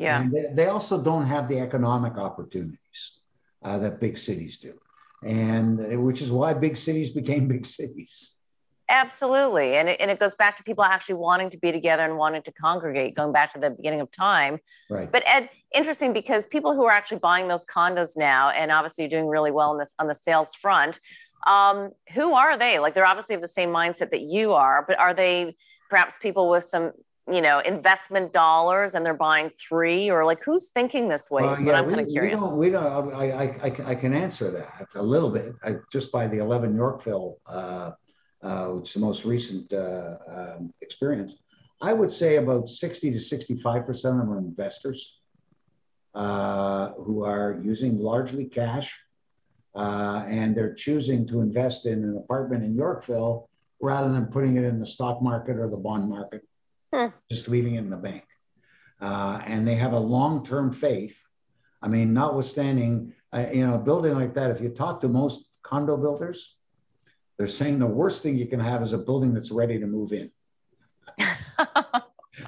[0.00, 0.26] Yeah.
[0.32, 3.20] They, they, also don't have the economic opportunities
[3.62, 4.74] uh, that big cities do,
[5.22, 8.34] and uh, which is why big cities became big cities.
[8.90, 9.76] Absolutely.
[9.76, 12.42] And it, and it goes back to people actually wanting to be together and wanting
[12.42, 14.58] to congregate, going back to the beginning of time.
[14.90, 15.10] Right.
[15.10, 19.10] But Ed, interesting because people who are actually buying those condos now, and obviously you're
[19.10, 20.98] doing really well on this on the sales front,
[21.46, 22.80] um, who are they?
[22.80, 25.56] Like they're obviously of the same mindset that you are, but are they
[25.88, 26.92] perhaps people with some
[27.30, 31.42] you know investment dollars and they're buying three or like who's thinking this way?
[31.42, 32.40] yeah, I'm kind of curious.
[32.40, 35.76] We don't, we don't I, I, I, I, can answer that a little bit I,
[35.92, 37.92] just by the 11 Yorkville, uh,
[38.42, 41.36] uh, which is the most recent uh, um, experience.
[41.80, 45.20] I would say about 60 to 65 percent of them are investors
[46.14, 48.98] uh, who are using largely cash,
[49.74, 53.48] uh, and they're choosing to invest in an apartment in Yorkville
[53.80, 56.42] rather than putting it in the stock market or the bond market
[56.92, 57.06] hmm.
[57.30, 58.24] just leaving it in the bank.
[59.00, 61.18] Uh, and they have a long term faith.
[61.82, 65.44] I mean, notwithstanding, uh, you know, a building like that, if you talk to most
[65.62, 66.56] condo builders,
[67.38, 70.12] they're saying the worst thing you can have is a building that's ready to move
[70.12, 70.30] in.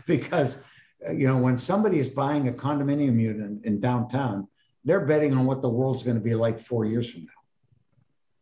[0.06, 0.58] because,
[1.06, 4.46] uh, you know, when somebody is buying a condominium unit in, in downtown,
[4.84, 7.42] they're betting on what the world's going to be like four years from now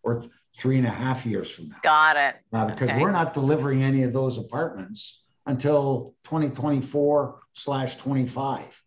[0.02, 1.76] or th- three and a half years from now.
[1.82, 2.36] Got it.
[2.52, 3.00] Uh, because okay.
[3.00, 8.82] we're not delivering any of those apartments until 2024 slash 25.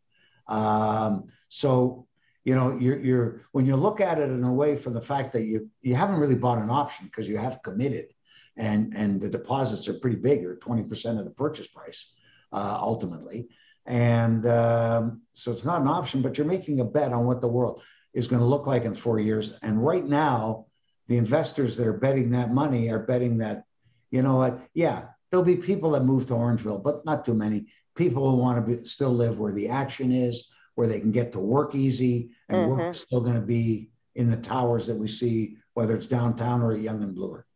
[0.48, 2.08] Um, so,
[2.44, 5.34] you know, you're, you're, when you look at it in a way for the fact
[5.34, 8.08] that you, you haven't really bought an option because you have committed
[8.58, 12.14] and, and the deposits are pretty big or 20% of the purchase price
[12.52, 13.50] uh, ultimately.
[13.86, 17.48] And um, so it's not an option, but you're making a bet on what the
[17.48, 17.82] world
[18.14, 19.54] is going to look like in four years.
[19.62, 20.68] And right now,
[21.08, 23.66] the investors that are betting that money are betting that,
[24.12, 27.66] you know what, yeah, there'll be people that move to Orangeville, but not too many.
[27.96, 31.32] People who want to be, still live where the action is, where they can get
[31.32, 32.80] to work easy, and mm-hmm.
[32.80, 36.62] work is still going to be in the towers that we see, whether it's downtown
[36.62, 37.48] or at Yonge and Bloor.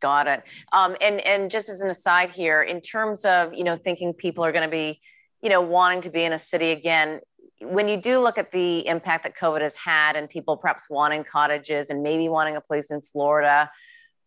[0.00, 0.42] Got it.
[0.72, 4.42] Um, and and just as an aside here, in terms of you know thinking people
[4.42, 4.98] are going to be,
[5.42, 7.20] you know, wanting to be in a city again,
[7.60, 11.24] when you do look at the impact that COVID has had, and people perhaps wanting
[11.24, 13.70] cottages and maybe wanting a place in Florida,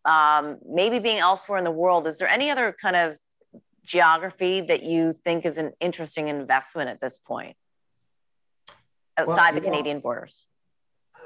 [0.06, 2.08] um, maybe being elsewhere in the world.
[2.08, 3.18] Is there any other kind of
[3.84, 7.56] geography that you think is an interesting investment at this point
[9.18, 10.46] outside well, the Canadian know, borders?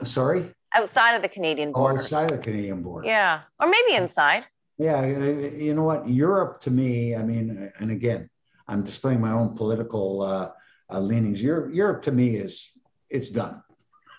[0.03, 0.51] Sorry?
[0.73, 2.11] Outside of the Canadian oh, borders.
[2.11, 3.07] Oh, outside of the Canadian border.
[3.07, 3.41] Yeah.
[3.59, 4.45] Or maybe inside.
[4.77, 5.05] Yeah.
[5.05, 6.07] You know what?
[6.09, 8.29] Europe to me, I mean, and again,
[8.67, 10.51] I'm displaying my own political uh,
[10.91, 11.41] uh, leanings.
[11.41, 12.71] Europe, Europe to me is,
[13.09, 13.61] it's done.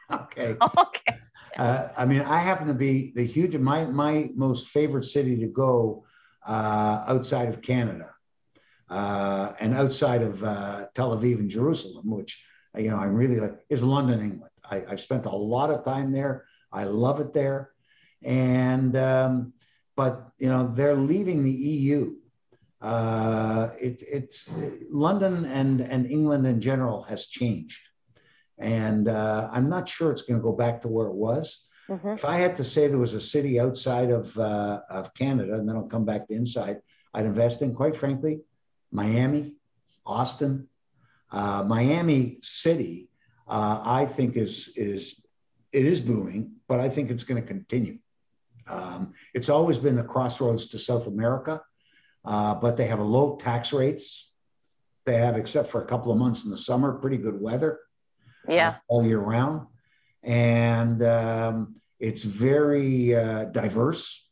[0.09, 0.55] Okay.
[0.79, 1.19] Okay.
[1.57, 5.47] Uh, I mean, I happen to be the huge my my most favorite city to
[5.47, 6.05] go
[6.47, 8.11] uh, outside of Canada
[8.89, 12.45] uh, and outside of uh, Tel Aviv and Jerusalem, which
[12.77, 14.53] you know I'm really like is London, England.
[14.69, 16.45] I, have spent a lot of time there.
[16.73, 17.71] I love it there,
[18.23, 19.53] and um,
[19.97, 22.17] but you know they're leaving the EU.
[22.81, 24.51] Uh, it, it's
[24.91, 27.83] London and and England in general has changed,
[28.59, 31.65] and uh, I'm not sure it's going to go back to where it was.
[31.89, 32.09] Mm-hmm.
[32.11, 35.69] If I had to say there was a city outside of uh, of Canada, and
[35.69, 36.81] then I'll come back to inside,
[37.15, 38.41] I'd invest in, quite frankly,
[38.91, 39.55] Miami,
[40.05, 40.69] Austin,
[41.31, 43.09] uh, Miami City.
[43.49, 45.23] Uh, I think is is
[45.73, 47.99] it is booming, but I think it's going to continue.
[48.69, 51.63] Um, it's always been the crossroads to South America,
[52.25, 54.33] uh, but they have a low tax rates.
[55.05, 57.79] They have, except for a couple of months in the summer, pretty good weather.
[58.49, 59.67] Yeah, uh, all year round,
[60.23, 64.29] and um, it's very uh, diverse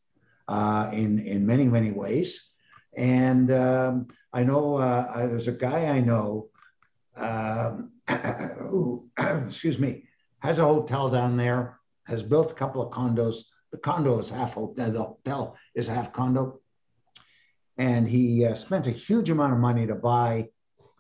[0.49, 2.51] uh, in in many many ways.
[2.97, 6.49] And um, I know uh, there's a guy I know
[7.17, 7.91] um,
[8.69, 10.05] who, excuse me,
[10.41, 13.45] has a hotel down there, has built a couple of condos.
[13.73, 16.61] The condo is half hotel, the hotel is half condo.
[17.77, 20.51] And he uh, spent a huge amount of money to buy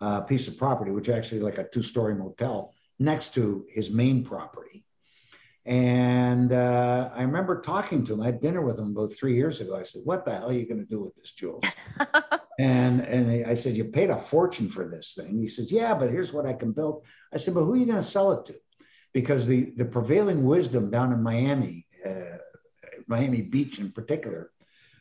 [0.00, 4.24] a piece of property, which actually like a two story motel next to his main
[4.24, 4.84] property.
[5.66, 8.20] And uh, I remember talking to him.
[8.20, 9.76] I had dinner with him about three years ago.
[9.76, 11.62] I said, "What the hell are you going to do with this, jewel?"
[12.58, 16.10] and and I said, "You paid a fortune for this thing." He says, "Yeah, but
[16.10, 18.46] here's what I can build." I said, "But who are you going to sell it
[18.46, 18.56] to?"
[19.14, 22.38] Because the the prevailing wisdom down in Miami, uh,
[23.06, 24.50] Miami Beach in particular,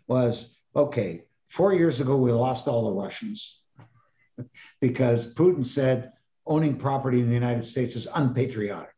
[0.08, 1.26] was okay.
[1.50, 3.60] Four years ago, we lost all the Russians
[4.80, 6.14] because Putin said
[6.46, 8.90] owning property in the United States is unpatriotic.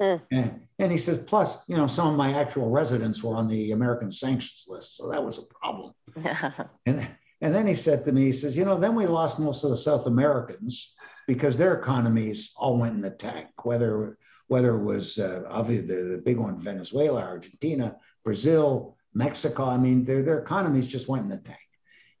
[0.00, 0.20] Mm.
[0.30, 3.72] And, and he says, plus, you know, some of my actual residents were on the
[3.72, 4.96] American sanctions list.
[4.96, 5.94] So that was a problem.
[6.86, 7.08] and,
[7.40, 9.70] and then he said to me, he says, you know, then we lost most of
[9.70, 10.94] the South Americans
[11.26, 16.02] because their economies all went in the tank, whether whether it was uh, obviously the,
[16.10, 19.68] the big one, Venezuela, Argentina, Brazil, Mexico.
[19.68, 21.58] I mean, their, their economies just went in the tank.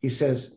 [0.00, 0.56] He says,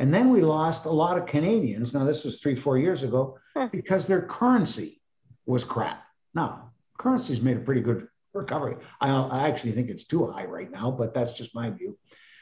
[0.00, 1.92] and then we lost a lot of Canadians.
[1.92, 3.38] Now, this was three, four years ago
[3.70, 5.02] because their currency
[5.44, 6.02] was crap.
[6.32, 8.76] Now, currency's made a pretty good recovery.
[8.98, 11.98] I, I, actually think it's too high right now, but that's just my view.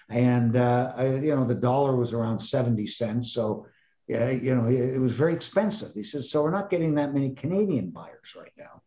[0.08, 3.66] And uh, I, you know, the dollar was around seventy cents, so
[4.06, 5.92] yeah, you know, it, was very expensive.
[5.94, 8.82] He says, so we're not getting that many Canadian buyers right now.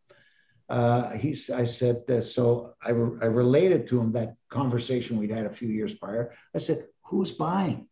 [0.69, 5.29] Uh, he's, I said, uh, so I, re- I related to him that conversation we'd
[5.29, 6.33] had a few years prior.
[6.55, 7.87] I said, who's buying?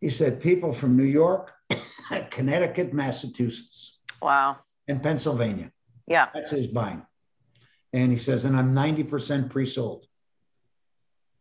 [0.00, 1.52] He said, people from New York,
[2.30, 3.98] Connecticut, Massachusetts.
[4.22, 5.72] Wow And Pennsylvania.
[6.06, 6.28] Yeah.
[6.34, 7.02] That's his buying.
[7.92, 10.06] And he says, and I'm 90% pre sold.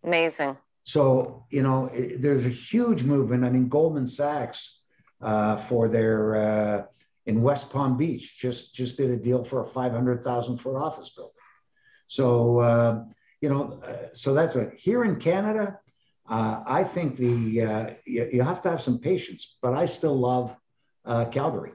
[0.04, 0.58] Amazing.
[0.84, 3.44] So, you know, it, there's a huge movement.
[3.44, 4.82] I mean, Goldman Sachs
[5.22, 6.86] uh, for their, uh,
[7.26, 11.34] in West Palm Beach, just, just did a deal for a 500,000 foot office building.
[12.08, 13.04] So, uh,
[13.42, 15.80] you know, uh, so that's what here in Canada,
[16.28, 20.18] uh, I think the, uh, you, you, have to have some patience, but I still
[20.18, 20.56] love
[21.32, 21.74] Calgary.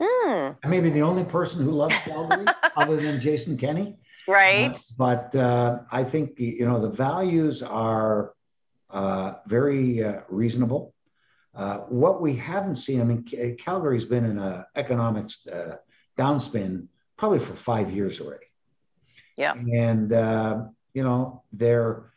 [0.00, 0.56] Mm.
[0.62, 3.96] I may be the only person who loves Calgary other than Jason Kenney.
[4.26, 4.74] Right.
[4.74, 8.32] Uh, but uh, I think, you know, the values are
[8.90, 10.94] uh, very uh, reasonable.
[11.54, 15.76] Uh, what we haven't seen, I mean, Calgary's been in an economics uh,
[16.18, 18.46] downspin probably for five years already.
[19.36, 19.52] Yeah.
[19.52, 20.10] And,
[20.94, 22.12] you know, their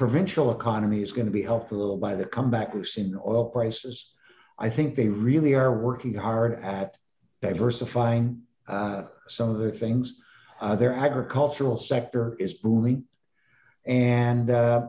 [0.00, 3.20] provincial economy is going to be helped a little by the comeback we've seen in
[3.26, 4.14] oil prices.
[4.58, 6.96] I think they really are working hard at
[7.42, 10.22] diversifying uh, some of their things.
[10.58, 13.04] Uh, their agricultural sector is booming.
[13.84, 14.86] And uh,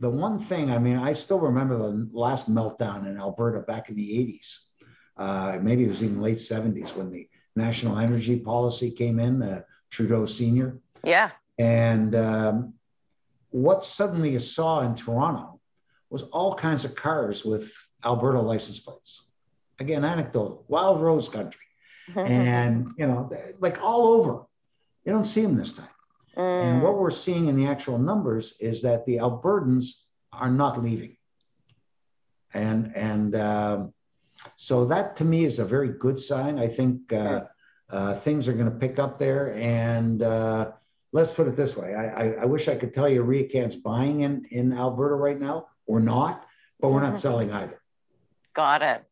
[0.00, 3.94] the one thing, I mean, I still remember the last meltdown in Alberta back in
[3.94, 4.58] the 80s.
[5.16, 9.62] Uh, maybe it was even late 70s when the national energy policy came in, uh,
[9.88, 10.78] Trudeau Sr.
[11.02, 11.30] Yeah.
[11.56, 12.74] And um,
[13.56, 15.60] what suddenly you saw in Toronto
[16.10, 17.72] was all kinds of cars with
[18.04, 19.22] Alberta license plates.
[19.80, 21.62] Again, anecdotal, wild rose country.
[22.14, 24.42] and, you know, like all over.
[25.06, 25.88] You don't see them this time.
[26.36, 26.62] Mm.
[26.64, 29.86] And what we're seeing in the actual numbers is that the Albertans
[30.34, 31.16] are not leaving.
[32.52, 33.94] And, and um,
[34.56, 36.58] so that to me is a very good sign.
[36.58, 37.44] I think uh,
[37.88, 39.54] uh, things are going to pick up there.
[39.54, 40.72] And uh,
[41.16, 44.20] let's put it this way I, I, I wish I could tell you RioCan's buying
[44.20, 45.68] in, in Alberta right now.
[45.86, 46.44] We're not,
[46.78, 47.20] but we're not mm-hmm.
[47.20, 47.80] selling either.
[48.54, 49.02] Got it.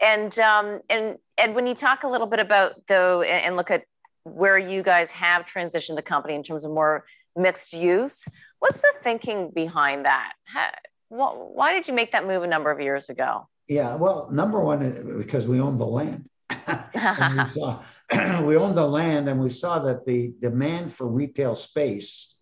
[0.00, 3.84] And um, and and when you talk a little bit about though, and, look at
[4.24, 7.04] where you guys have transitioned the company in terms of more
[7.36, 8.26] mixed use,
[8.58, 10.32] what's the thinking behind that?
[10.44, 10.70] How,
[11.08, 13.48] wh- why did you make that move a number of years ago?
[13.68, 16.28] Yeah, well, number one, uh, because we own the land.
[16.50, 17.82] we saw
[18.42, 22.34] we owned the land, and we saw that the demand for retail space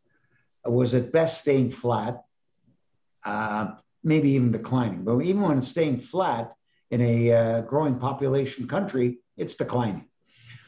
[0.64, 2.22] was at best staying flat,
[3.24, 5.04] uh, maybe even declining.
[5.04, 6.52] But even when it's staying flat
[6.90, 10.08] in a uh, growing population country, it's declining.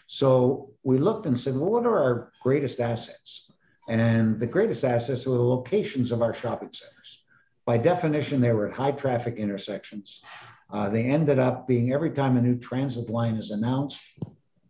[0.07, 3.51] So we looked and said, well, what are our greatest assets?
[3.88, 7.24] And the greatest assets were the locations of our shopping centers.
[7.66, 10.22] By definition, they were at high traffic intersections.
[10.70, 14.01] Uh, they ended up being every time a new transit line is announced,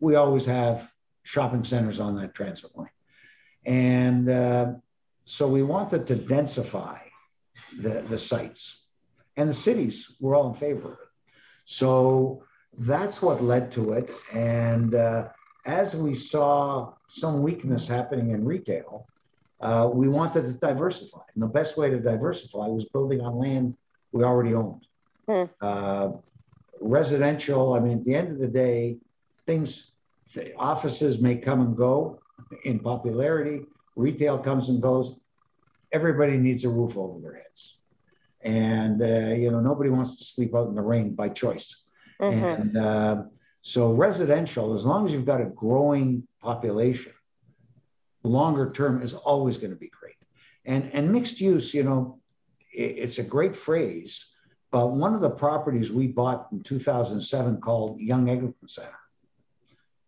[0.05, 0.89] we always have
[1.23, 2.91] shopping centers on that transit line.
[3.65, 4.73] And uh,
[5.25, 6.99] so we wanted to densify
[7.81, 8.63] the, the sites.
[9.37, 11.09] And the cities were all in favor of it.
[11.65, 12.45] So
[12.77, 14.11] that's what led to it.
[14.33, 15.29] And uh,
[15.65, 19.07] as we saw some weakness happening in retail,
[19.61, 21.23] uh, we wanted to diversify.
[21.35, 23.77] And the best way to diversify was building on land
[24.13, 24.87] we already owned.
[25.27, 25.45] Hmm.
[25.61, 26.09] Uh,
[26.81, 28.99] residential, I mean, at the end of the day,
[29.47, 29.91] things,
[30.57, 32.21] offices may come and go
[32.65, 33.63] in popularity,
[33.97, 35.19] retail comes and goes.
[35.93, 37.79] Everybody needs a roof over their heads.
[38.43, 41.77] And, uh, you know, nobody wants to sleep out in the rain by choice.
[42.21, 42.45] Mm-hmm.
[42.45, 43.23] And uh,
[43.63, 47.13] so, residential, as long as you've got a growing population,
[48.23, 50.17] longer term is always going to be great.
[50.65, 52.21] And, and mixed use, you know,
[52.73, 54.33] it, it's a great phrase,
[54.71, 58.99] but one of the properties we bought in 2007 called Yonge Eglinton Center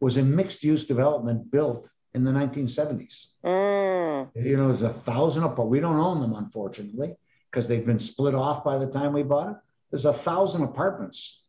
[0.01, 3.26] was a mixed use development built in the 1970s.
[3.44, 4.28] Mm.
[4.34, 7.14] You know, there's a thousand but we don't own them, unfortunately,
[7.51, 9.57] because they've been split off by the time we bought it.
[9.90, 11.42] There's a thousand apartments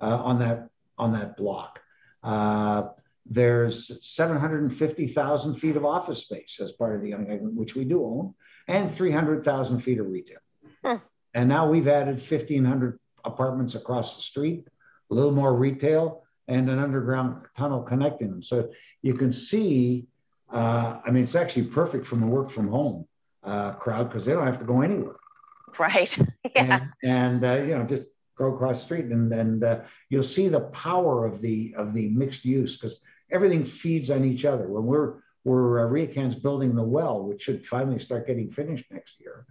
[0.00, 1.80] uh, on that on that block.
[2.22, 2.88] Uh,
[3.26, 8.34] there's 750,000 feet of office space as part of the Eglinton, which we do own,
[8.68, 10.40] and 300,000 feet of retail.
[10.84, 10.98] Huh.
[11.32, 14.66] And now we've added 1,500 apartments across the street,
[15.10, 18.42] a little more retail, and an underground tunnel connecting them.
[18.42, 18.70] So
[19.02, 20.08] you can see,
[20.50, 23.06] uh, I mean, it's actually perfect from a work from home
[23.44, 25.14] uh, crowd because they don't have to go anywhere.
[25.78, 26.18] Right.
[26.56, 26.88] yeah.
[27.02, 28.02] And, and uh, you know, just
[28.36, 32.08] go across the street and, and uh, you'll see the power of the of the
[32.08, 34.66] mixed use because everything feeds on each other.
[34.66, 39.20] When we're we're uh, RioCan's building the well, which should finally start getting finished next
[39.20, 39.46] year.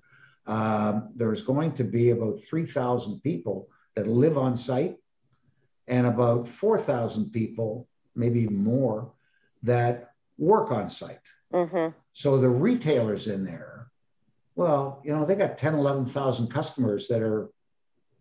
[0.46, 4.98] Um, there's going to be about 3,000 people that live on site
[5.90, 9.12] and about 4,000 people, maybe more,
[9.64, 11.18] that work on site.
[11.52, 11.94] Mm-hmm.
[12.14, 13.88] So the retailers in there,
[14.56, 17.50] well, you know, they got 10, 11,000 customers that are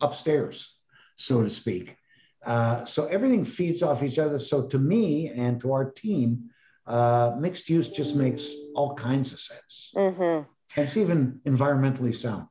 [0.00, 0.74] upstairs,
[1.16, 1.96] so to speak.
[2.44, 4.38] Uh, so everything feeds off each other.
[4.38, 6.50] So to me and to our team,
[6.86, 9.92] uh, mixed use just makes all kinds of sense.
[9.94, 10.48] Mm-hmm.
[10.76, 12.48] And it's even environmentally sound.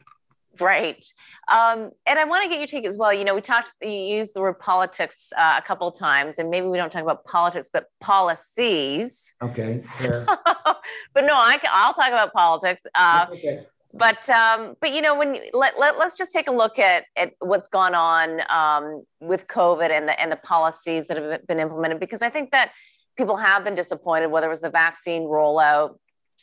[0.60, 1.05] Right.
[1.47, 3.14] Um, and I want to get your take as well.
[3.14, 6.49] You know, we talked, you used the word politics uh, a couple of times, and
[6.49, 9.34] maybe we don't talk about politics, but policies.
[9.41, 9.80] Okay.
[9.80, 10.26] So,
[11.14, 12.84] but no, I, will talk about politics.
[12.95, 16.51] Uh, okay but um, but you know when you, let, let us just take a
[16.51, 21.18] look at at what's gone on um, with COVID and the and the policies that
[21.18, 22.72] have been implemented because I think that
[23.18, 25.97] people have been disappointed whether it was the vaccine rollout,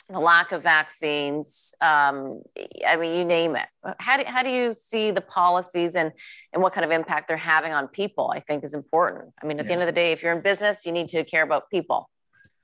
[0.09, 1.75] the lack of vaccines.
[1.81, 2.43] Um,
[2.87, 3.67] I mean, you name it.
[3.99, 6.13] How do how do you see the policies and
[6.53, 8.31] and what kind of impact they're having on people?
[8.35, 9.33] I think is important.
[9.43, 9.69] I mean, at yeah.
[9.69, 12.09] the end of the day, if you're in business, you need to care about people.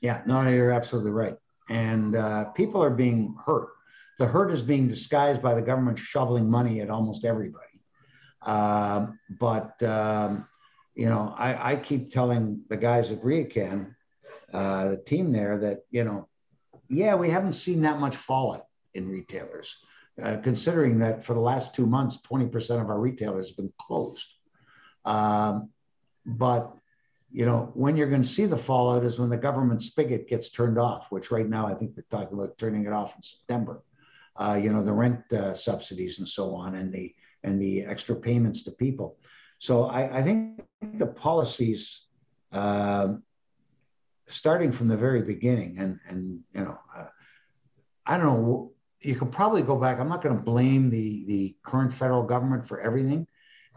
[0.00, 1.36] Yeah, no, you're absolutely right,
[1.68, 3.68] and uh, people are being hurt
[4.20, 7.80] the hurt is being disguised by the government shoveling money at almost everybody.
[8.42, 10.46] Um, but um,
[10.94, 13.94] you know, I, I, keep telling the guys at RioCan,
[14.52, 16.28] uh, the team there, that you know,
[16.90, 19.76] yeah, we haven't seen that much fallout in retailers,
[20.22, 24.28] uh, considering that for the last two months, 20% of our retailers have been closed.
[25.04, 25.70] Um,
[26.26, 26.76] but
[27.32, 30.50] you know, when you're going to see the fallout is when the government spigot gets
[30.50, 33.82] turned off, which right now I think they're talking about turning it off in September
[34.40, 38.14] uh, you know, the rent uh, subsidies and so on, and the and the extra
[38.16, 39.18] payments to people.
[39.58, 40.62] So I, I think
[40.94, 42.06] the policies,
[42.52, 43.22] um,
[44.30, 47.06] starting from the very beginning, and and you know, uh,
[48.06, 48.72] I don't know.
[49.00, 49.98] You could probably go back.
[49.98, 53.26] I'm not going to blame the the current federal government for everything,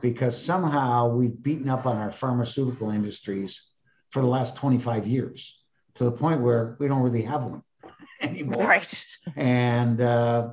[0.02, 3.64] because somehow we've beaten up on our pharmaceutical industries
[4.10, 5.60] for the last 25 years
[5.96, 7.64] to the point where we don't really have one.
[8.22, 8.68] anymore.
[8.68, 9.06] Right.
[9.36, 10.50] And uh,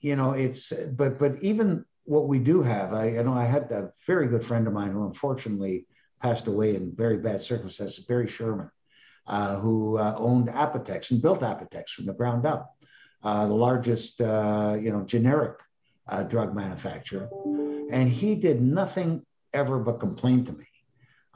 [0.00, 3.70] you know, it's but but even what we do have, I you know I had
[3.72, 5.86] a very good friend of mine who unfortunately
[6.20, 8.70] passed away in very bad circumstances, Barry Sherman,
[9.26, 12.76] uh, who uh, owned Apotex and built Apotex from the ground up,
[13.22, 15.56] uh, the largest uh, you know generic
[16.08, 17.28] uh, drug manufacturer,
[17.90, 19.22] and he did nothing
[19.52, 20.66] ever but complain to me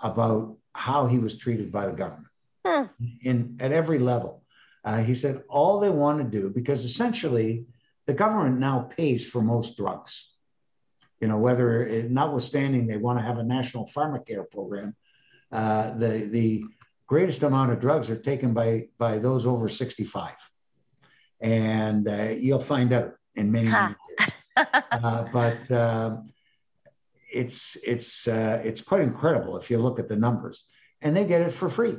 [0.03, 2.33] about how he was treated by the government
[2.65, 2.85] hmm.
[3.23, 4.41] in at every level
[4.85, 7.67] Uh, he said all they want to do, because essentially
[8.07, 10.33] the government now pays for most drugs.
[11.21, 14.97] You know, whether it, notwithstanding they want to have a national pharmacare program,
[15.53, 16.65] uh, the the
[17.11, 20.33] greatest amount of drugs are taken by by those over 65,
[21.41, 23.69] and uh, you'll find out in many.
[23.69, 23.97] many
[24.57, 26.33] uh, but um,
[27.33, 30.63] it's it's uh, it's quite incredible if you look at the numbers,
[31.03, 31.97] and they get it for free.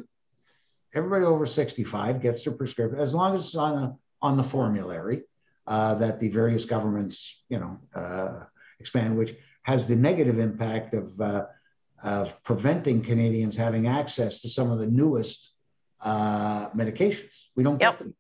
[0.94, 5.24] Everybody over 65 gets their prescription as long as it's on a, on the formulary
[5.68, 8.46] uh, that the various governments, you know, uh,
[8.80, 9.34] expand, which
[9.64, 11.46] has the negative impact of uh,
[12.04, 15.52] of preventing Canadians having access to some of the newest
[16.02, 17.48] uh, medications.
[17.56, 17.94] We don't yep.
[17.94, 18.16] get them.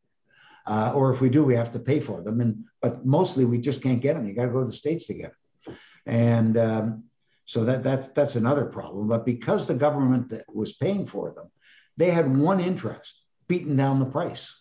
[0.65, 2.39] Uh, or if we do, we have to pay for them.
[2.41, 4.27] And but mostly we just can't get them.
[4.27, 5.33] You got to go to the states to get
[5.65, 5.75] them.
[6.05, 7.03] And um,
[7.45, 9.07] so that that's that's another problem.
[9.07, 11.49] But because the government was paying for them,
[11.97, 14.55] they had one interest: beating down the price.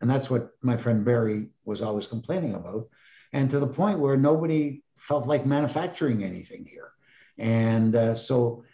[0.00, 2.88] And that's what my friend Barry was always complaining about.
[3.32, 6.90] And to the point where nobody felt like manufacturing anything here.
[7.38, 8.64] And uh, so,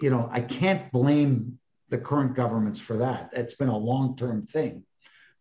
[0.00, 3.30] you know, I can't blame the current governments for that.
[3.32, 4.84] It's been a long term thing.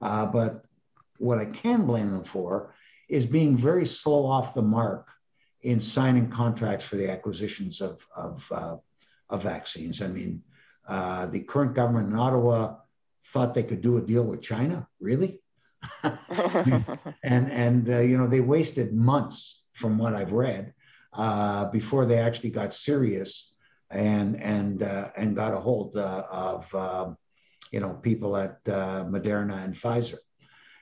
[0.02, 0.66] Uh, but
[1.18, 2.74] what I can blame them for
[3.10, 5.10] is being very slow off the mark
[5.62, 8.78] in signing contracts for the acquisitions of, of, uh,
[9.30, 10.02] of vaccines.
[10.02, 10.44] I mean,
[10.88, 12.76] uh, the current government in Ottawa
[13.28, 14.88] thought they could do a deal with China.
[15.00, 15.42] Really?
[16.04, 20.74] and and uh, you know they wasted months, from what I've read,
[21.16, 23.54] uh, before they actually got serious
[23.90, 27.18] and and uh, and got a hold uh, of um,
[27.72, 30.18] you know people at uh, Moderna and Pfizer,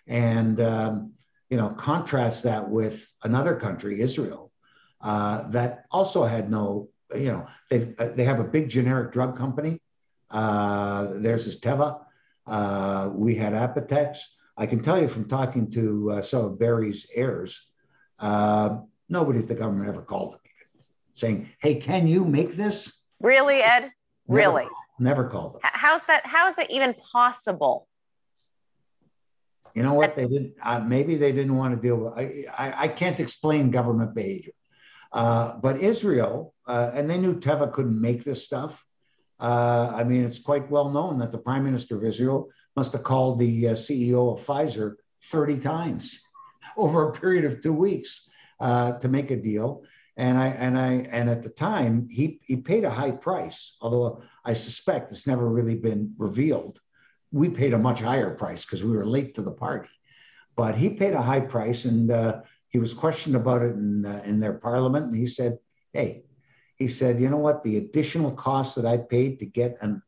[0.07, 1.13] and um,
[1.49, 4.51] you know contrast that with another country, Israel,
[5.01, 7.79] uh, that also had no you know they
[8.15, 9.79] they have a big generic drug company.
[10.31, 11.99] there's this Teva.
[13.13, 14.19] We had Apotex.
[14.55, 17.65] I can tell you from talking to uh, some of Barry's heirs,
[18.19, 18.77] uh,
[19.09, 20.39] nobody at the government ever called them
[21.13, 23.91] saying, "Hey, can you make this?" Really, Ed?
[24.27, 24.67] Never really?
[24.99, 25.61] Never called them.
[25.63, 26.25] How's that?
[26.25, 27.87] How is that even possible?
[29.73, 30.15] You know what?
[30.15, 30.53] They didn't.
[30.61, 32.13] Uh, maybe they didn't want to deal with.
[32.13, 34.53] I, I, I can't explain government behavior,
[35.11, 38.83] uh, but Israel, uh, and they knew Teva couldn't make this stuff.
[39.39, 43.03] Uh, I mean, it's quite well known that the prime minister of Israel must have
[43.03, 46.21] called the uh, CEO of Pfizer 30 times
[46.77, 48.29] over a period of two weeks
[48.63, 49.83] uh, to make a deal.
[50.15, 54.21] And I and I and at the time he he paid a high price, although
[54.45, 56.79] I suspect it's never really been revealed.
[57.31, 59.89] We paid a much higher price because we were late to the party,
[60.55, 64.21] but he paid a high price, and uh, he was questioned about it in uh,
[64.23, 65.57] in their parliament, and he said,
[65.93, 66.23] "Hey,
[66.75, 67.63] he said, you know what?
[67.63, 70.01] The additional cost that I paid to get an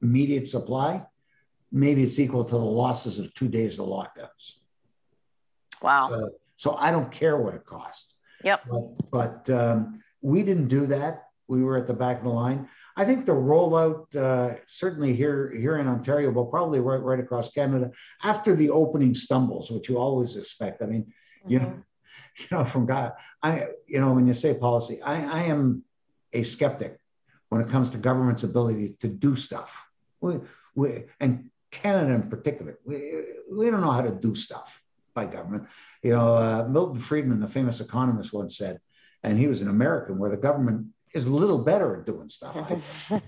[0.00, 1.04] immediate supply,
[1.70, 4.52] maybe it's equal to the losses of two days of lockdowns.
[5.82, 6.08] Wow.
[6.08, 8.14] So, so I don't care what it costs.
[8.42, 8.62] Yep.
[8.70, 11.24] But, but um, we didn't do that.
[11.48, 12.68] We were at the back of the line.
[12.96, 17.50] I think the rollout, uh, certainly here here in Ontario, but probably right right across
[17.50, 17.90] Canada,
[18.22, 20.80] after the opening stumbles, which you always expect.
[20.80, 21.52] I mean, mm-hmm.
[21.52, 21.74] you know,
[22.38, 25.84] you know, from God, I, you know, when you say policy, I, I am
[26.32, 26.98] a skeptic
[27.48, 29.86] when it comes to government's ability to do stuff.
[30.20, 30.38] We,
[30.74, 34.82] we, and Canada in particular, we, we don't know how to do stuff
[35.14, 35.68] by government.
[36.02, 38.80] You know, uh, Milton Friedman, the famous economist, once said,
[39.22, 42.56] and he was an American, where the government is a little better at doing stuff.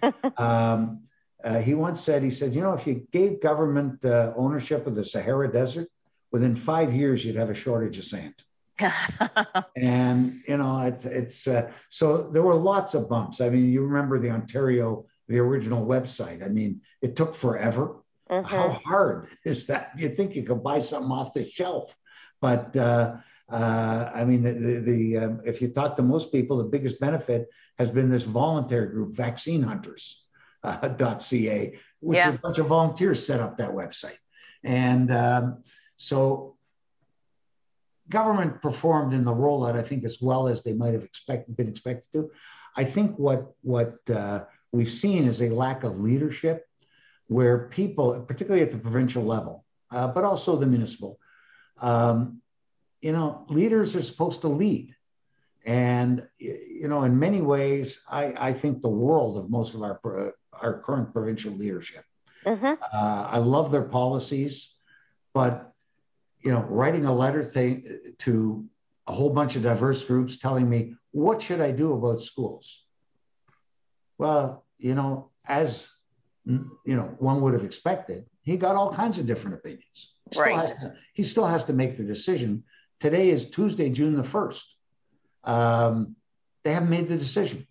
[0.37, 1.03] um,
[1.43, 4.95] uh, he once said, he said, you know, if you gave government uh, ownership of
[4.95, 5.89] the Sahara Desert,
[6.33, 8.35] within five years, you'd have a shortage of sand.
[9.77, 13.83] and you know it's it's uh, so there were lots of bumps i mean you
[13.83, 17.97] remember the ontario the original website i mean it took forever
[18.31, 18.47] mm-hmm.
[18.47, 21.97] how hard is that you think you could buy something off the shelf
[22.41, 23.17] but uh,
[23.51, 27.01] uh, i mean the, the, the um, if you talk to most people the biggest
[27.01, 27.49] benefit
[27.79, 30.25] has been this voluntary group vaccine hunters
[30.65, 32.35] uh, .ca which yeah.
[32.35, 34.19] a bunch of volunteers set up that website
[34.65, 35.63] and um,
[35.97, 36.57] so
[38.09, 41.69] government performed in the rollout, I think, as well as they might have expected, been
[41.69, 42.31] expected to.
[42.77, 46.66] I think what what uh, we've seen is a lack of leadership,
[47.29, 51.19] where people, particularly at the provincial level, uh, but also the municipal,
[51.81, 52.41] um,
[53.01, 54.95] you know, leaders are supposed to lead,
[55.65, 60.01] and you know, in many ways, I, I think the world of most of our
[60.53, 62.05] our current provincial leadership.
[62.45, 62.75] Mm-hmm.
[62.93, 64.75] Uh, I love their policies,
[65.35, 65.73] but
[66.41, 68.65] you know, writing a letter thing to
[69.07, 72.85] a whole bunch of diverse groups telling me, what should I do about schools?
[74.19, 75.89] Well, you know, as
[76.47, 80.13] you know, one would have expected, he got all kinds of different opinions.
[80.31, 80.69] He right.
[80.69, 82.65] Still to, he still has to make the decision.
[83.01, 84.65] Today is Tuesday, June the 1st.
[85.45, 86.17] Um,
[86.65, 87.67] they haven't made the decision.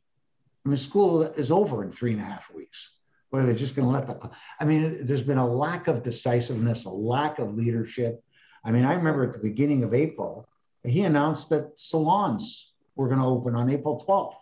[0.66, 2.92] I mean, school is over in three and a half weeks.
[3.30, 6.86] Where they're just going to let the, I mean, there's been a lack of decisiveness,
[6.86, 8.24] a lack of leadership.
[8.64, 10.48] I mean, I remember at the beginning of April,
[10.84, 14.36] he announced that salons were going to open on April 12th.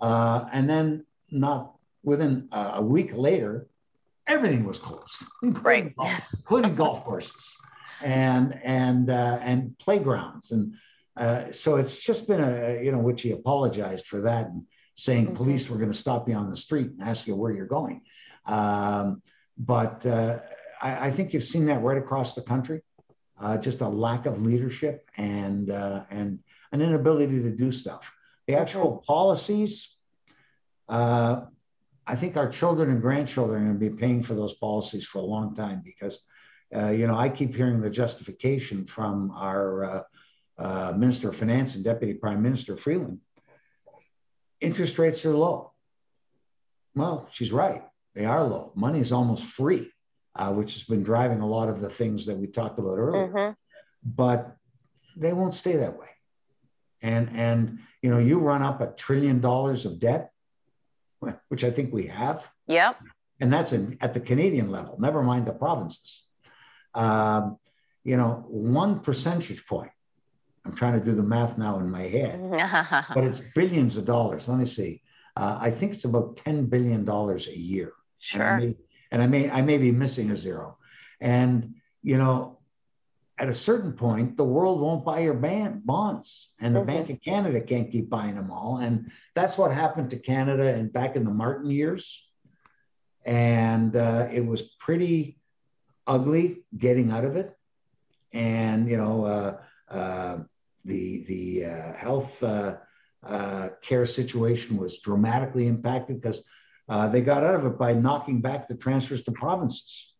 [0.00, 3.66] Uh, and then, not within uh, a week later,
[4.26, 7.56] everything was closed, including, golf, including golf courses
[8.02, 10.52] and and uh, and playgrounds.
[10.52, 10.74] And
[11.16, 15.26] uh, so it's just been a you know which he apologized for that and saying
[15.26, 15.36] mm-hmm.
[15.36, 18.02] police were going to stop you on the street and ask you where you're going.
[18.46, 19.22] Um,
[19.56, 20.40] but uh,
[20.80, 22.82] I, I, think you've seen that right across the country.
[23.40, 26.40] Uh, just a lack of leadership and and
[26.72, 28.12] an inability to do stuff.
[28.46, 29.94] The actual policies,
[30.88, 31.42] uh,
[32.12, 35.18] I think our children and grandchildren are going to be paying for those policies for
[35.20, 36.18] a long time because,
[36.76, 40.02] uh, you know, I keep hearing the justification from our uh,
[40.58, 43.20] uh Minister of Finance and Deputy Prime Minister Freeland.
[44.60, 45.72] Interest rates are low.
[46.94, 47.82] Well, she's right.
[48.14, 48.72] They are low.
[48.74, 49.90] Money is almost free,
[50.36, 53.28] uh, which has been driving a lot of the things that we talked about earlier.
[53.28, 53.52] Mm-hmm.
[54.04, 54.54] But
[55.16, 56.08] they won't stay that way
[57.00, 60.31] and and you know you run up a trillion dollars of debt
[61.48, 62.48] which i think we have.
[62.66, 62.96] Yep.
[63.40, 66.24] And that's in, at the canadian level never mind the provinces.
[66.94, 67.56] Um,
[68.04, 69.92] you know one percentage point
[70.64, 72.38] i'm trying to do the math now in my head
[73.14, 74.48] but it's billions of dollars.
[74.48, 75.02] Let me see.
[75.36, 77.92] Uh, i think it's about 10 billion dollars a year.
[78.18, 78.76] Sure and I, may,
[79.12, 80.78] and I may i may be missing a zero.
[81.20, 82.58] And you know
[83.38, 86.86] at a certain point, the world won't buy your band, bonds, and the mm-hmm.
[86.86, 88.78] Bank of Canada can't keep buying them all.
[88.78, 92.28] And that's what happened to Canada and back in the Martin years.
[93.24, 95.38] And uh, it was pretty
[96.06, 97.56] ugly getting out of it.
[98.32, 99.56] And you know, uh,
[99.88, 100.38] uh,
[100.84, 102.76] the the uh, health uh,
[103.22, 106.44] uh, care situation was dramatically impacted because
[107.10, 110.11] they got out of it by knocking back the transfers to provinces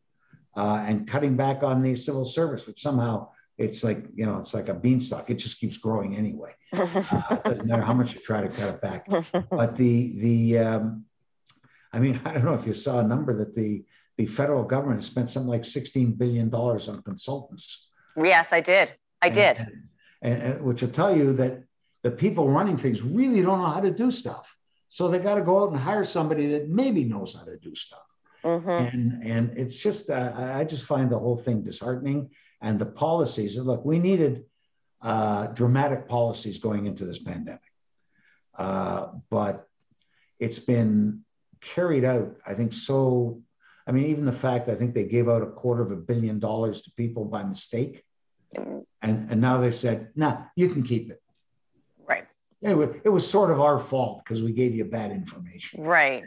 [0.57, 3.28] uh, and cutting back on the civil service, which somehow
[3.59, 5.30] it's like you know it's like a beanstalk.
[5.30, 6.55] It just keeps growing anyway.
[6.72, 9.07] Uh, it doesn't matter how much you try to cut it back.
[9.50, 11.05] But the the um,
[11.92, 13.84] I mean I don't know if you saw a number that the
[14.16, 17.88] the federal government spent something like sixteen billion dollars on consultants.
[18.16, 18.94] Yes, I did.
[19.20, 19.66] I and, did.
[20.22, 21.62] And, and, which will tell you that
[22.03, 24.57] the people running things really don't know how to do stuff.
[24.88, 27.74] So they got to go out and hire somebody that maybe knows how to do
[27.74, 28.05] stuff.
[28.45, 28.68] Mm-hmm.
[28.68, 32.30] And and it's just uh, I just find the whole thing disheartening.
[32.61, 33.59] And the policies.
[33.59, 34.45] Look, we needed
[35.01, 37.61] uh, dramatic policies going into this pandemic,
[38.57, 39.66] uh, but
[40.38, 41.24] it's been
[41.61, 42.36] carried out.
[42.47, 43.43] I think so.
[43.84, 46.38] I mean, even the fact I think they gave out a quarter of a billion
[46.38, 48.05] dollars to people by mistake,
[48.55, 51.20] and and now they said, "Nah, you can keep it."
[52.07, 52.28] Right.
[52.61, 55.82] It was, it was sort of our fault because we gave you bad information.
[55.82, 56.22] Right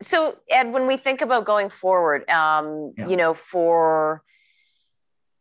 [0.00, 3.08] so ed when we think about going forward um, yeah.
[3.08, 4.22] you know for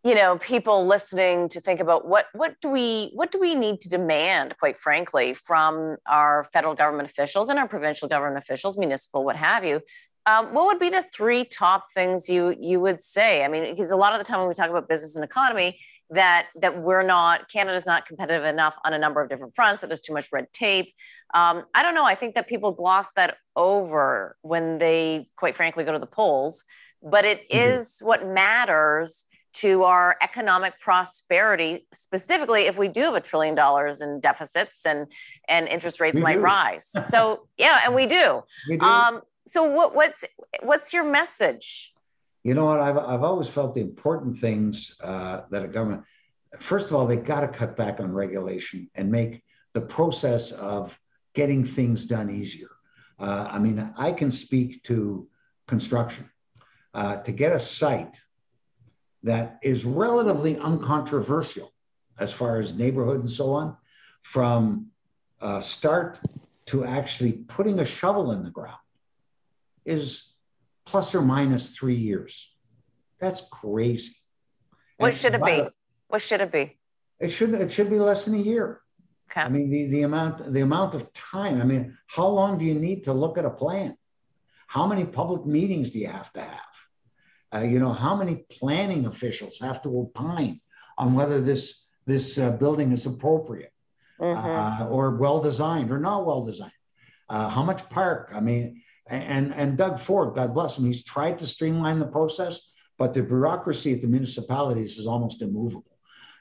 [0.03, 3.81] you know people listening to think about what what do we what do we need
[3.81, 9.25] to demand quite frankly from our federal government officials and our provincial government officials municipal
[9.25, 9.81] what have you
[10.27, 13.91] um, what would be the three top things you you would say i mean because
[13.91, 15.79] a lot of the time when we talk about business and economy
[16.11, 19.87] that that we're not canada's not competitive enough on a number of different fronts that
[19.87, 20.93] there's too much red tape
[21.33, 25.83] um, i don't know i think that people gloss that over when they quite frankly
[25.83, 26.63] go to the polls
[27.01, 27.77] but it mm-hmm.
[27.77, 34.01] is what matters to our economic prosperity specifically if we do have a trillion dollars
[34.01, 35.07] in deficits and
[35.47, 36.41] and interest rates we might do.
[36.41, 38.85] rise so yeah and we do, we do.
[38.85, 40.25] Um, so what, what's
[40.61, 41.93] what's your message
[42.45, 42.79] you know what?
[42.79, 46.03] I've, I've always felt the important things uh, that a government,
[46.59, 49.43] first of all, they've got to cut back on regulation and make
[49.73, 50.97] the process of
[51.33, 52.69] getting things done easier.
[53.17, 55.27] Uh, I mean, I can speak to
[55.65, 56.29] construction.
[56.93, 58.21] Uh, to get a site
[59.23, 61.73] that is relatively uncontroversial
[62.19, 63.75] as far as neighborhood and so on,
[64.21, 64.85] from
[65.41, 66.19] uh, start
[66.67, 68.77] to actually putting a shovel in the ground
[69.83, 70.34] is
[70.85, 72.51] plus or minus three years.
[73.19, 74.15] That's crazy.
[74.97, 75.63] What and should it be?
[76.07, 76.77] What should it be?
[77.19, 78.81] It should it should be less than a year.
[79.31, 79.41] Okay.
[79.41, 81.61] I mean the, the amount the amount of time.
[81.61, 83.97] I mean, how long do you need to look at a plan?
[84.67, 86.75] How many public meetings do you have to have?
[87.53, 90.59] Uh, you know, how many planning officials have to opine
[90.97, 93.71] on whether this this uh, building is appropriate
[94.19, 94.83] mm-hmm.
[94.83, 96.71] uh, or well designed or not well designed?
[97.29, 98.31] Uh, how much park?
[98.33, 102.71] I mean, And, and Doug Ford, God bless him, he's tried to streamline the process,
[102.97, 105.97] but the bureaucracy at the municipalities is almost immovable.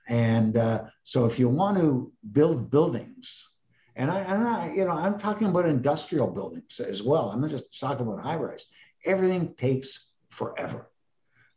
[0.08, 3.48] And uh, so if you want to build buildings,
[3.96, 7.30] and I, and I, you know, I'm talking about industrial buildings as well.
[7.30, 8.66] I'm not just talking about high rise.
[9.04, 10.90] Everything takes forever.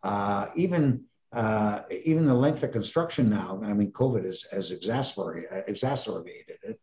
[0.03, 3.59] Uh, even uh, even the length of construction now.
[3.63, 6.79] I mean, COVID has, has exacerbated, exacerbated it.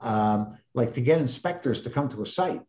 [0.00, 2.62] Um, like to get inspectors to come to a site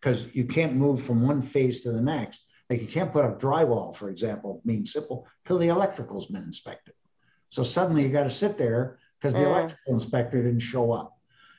[0.00, 2.44] because you can't move from one phase to the next.
[2.68, 6.94] Like you can't put up drywall, for example, being simple, till the electrical's been inspected.
[7.48, 9.46] So suddenly you got to sit there because the mm.
[9.46, 11.16] electrical inspector didn't show up.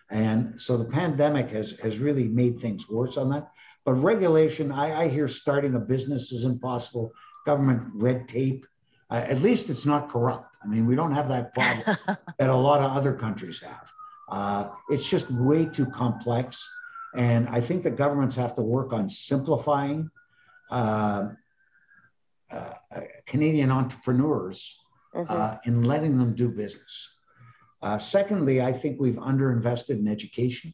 [0.09, 3.51] And so the pandemic has, has really made things worse on that.
[3.85, 7.13] But regulation, I, I hear starting a business is impossible.
[7.45, 8.65] Government red tape,
[9.09, 10.55] uh, at least it's not corrupt.
[10.63, 11.97] I mean, we don't have that problem
[12.39, 13.91] that a lot of other countries have.
[14.29, 16.69] Uh, it's just way too complex.
[17.17, 20.09] And I think the governments have to work on simplifying
[20.71, 21.29] uh,
[22.51, 22.73] uh
[23.25, 24.79] Canadian entrepreneurs
[25.13, 25.25] mm-hmm.
[25.29, 27.09] Uh, in letting them do business.
[27.81, 30.73] Uh, secondly, I think we've underinvested in education.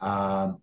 [0.00, 0.60] Um,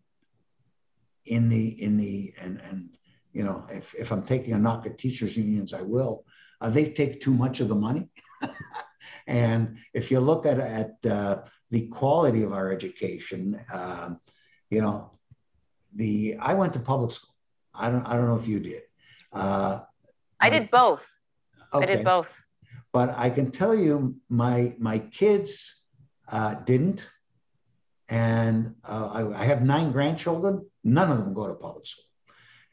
[1.25, 2.97] in the in the and and
[3.33, 6.25] you know if, if I'm taking a knock at teachers unions, I will.
[6.59, 8.09] Uh, they take too much of the money.
[9.27, 14.19] and if you look at at uh, the quality of our education, um,
[14.69, 15.11] you know,
[15.95, 17.33] the I went to public school.
[17.73, 18.83] I don't I don't know if you did.
[19.31, 19.81] Uh,
[20.39, 21.07] I did both.
[21.73, 21.83] Okay.
[21.83, 22.41] I did both.
[22.93, 25.81] But I can tell you, my my kids
[26.29, 27.09] uh, didn't,
[28.09, 30.65] and uh, I, I, have nine grandchildren.
[30.83, 32.05] None of them go to public school,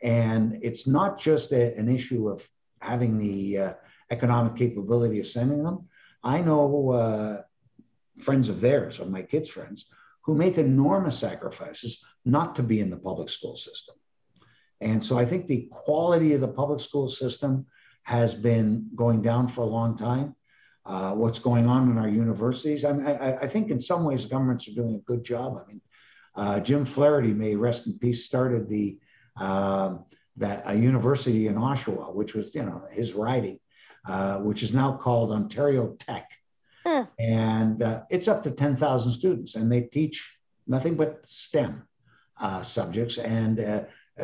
[0.02, 2.48] and it's not just a, an issue of
[2.80, 3.72] having the uh,
[4.10, 5.88] economic capability of sending them.
[6.22, 7.42] I know uh,
[8.20, 9.86] friends of theirs, of my kids' friends,
[10.24, 13.94] who make enormous sacrifices not to be in the public school system.
[14.80, 17.66] And so I think the quality of the public school system
[18.02, 20.34] has been going down for a long time.
[20.86, 22.84] Uh, what's going on in our universities?
[22.84, 25.58] I, mean, I, I, think in some ways governments are doing a good job.
[25.62, 25.80] I mean,
[26.36, 28.98] uh, Jim Flaherty, may rest in peace, started the
[29.38, 29.96] uh,
[30.36, 33.58] that a university in Oshawa, which was you know his riding,
[34.06, 36.30] uh, which is now called Ontario Tech,
[36.84, 37.02] hmm.
[37.18, 41.82] and uh, it's up to ten thousand students, and they teach nothing but STEM
[42.40, 43.58] uh, subjects, and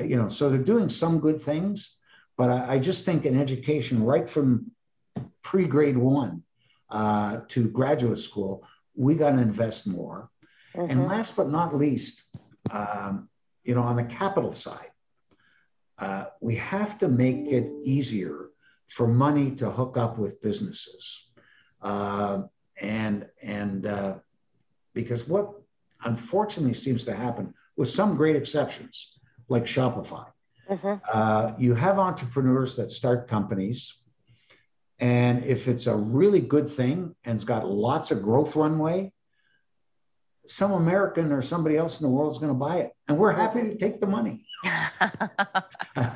[0.04, 1.96] you know so they're doing some good things.
[2.36, 4.70] But I, I just think in education, right from
[5.42, 6.42] pre grade one
[6.90, 10.30] uh, to graduate school, we got to invest more.
[10.74, 10.90] Mm-hmm.
[10.90, 12.22] And last but not least,
[12.70, 13.28] um,
[13.64, 14.90] you know, on the capital side,
[15.98, 18.48] uh, we have to make it easier
[18.88, 21.29] for money to hook up with businesses.
[21.82, 22.42] Uh,
[22.80, 24.14] and and uh,
[24.94, 25.52] because what
[26.04, 29.18] unfortunately seems to happen, with some great exceptions,
[29.48, 30.26] like Shopify,
[30.70, 30.94] Mm-hmm.
[31.12, 33.96] Uh, you have entrepreneurs that start companies.
[35.00, 39.12] And if it's a really good thing and it's got lots of growth runway,
[40.46, 42.92] some American or somebody else in the world is going to buy it.
[43.08, 44.44] And we're happy to take the money.
[44.64, 46.12] I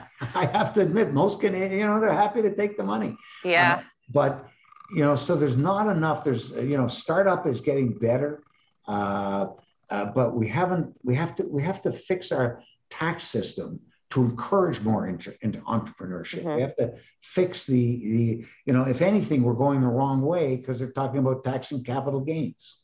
[0.52, 3.16] have to admit, most Canadians, you know, they're happy to take the money.
[3.44, 3.76] Yeah.
[3.76, 4.48] Uh, but,
[4.92, 6.24] you know, so there's not enough.
[6.24, 8.42] There's, you know, startup is getting better.
[8.86, 9.46] Uh,
[9.90, 13.80] uh, but we haven't, we have to, we have to fix our tax system
[14.10, 16.40] to encourage more into, into entrepreneurship.
[16.40, 16.56] Mm-hmm.
[16.56, 20.56] We have to fix the, the, you know, if anything, we're going the wrong way
[20.56, 22.76] because they're talking about taxing capital gains.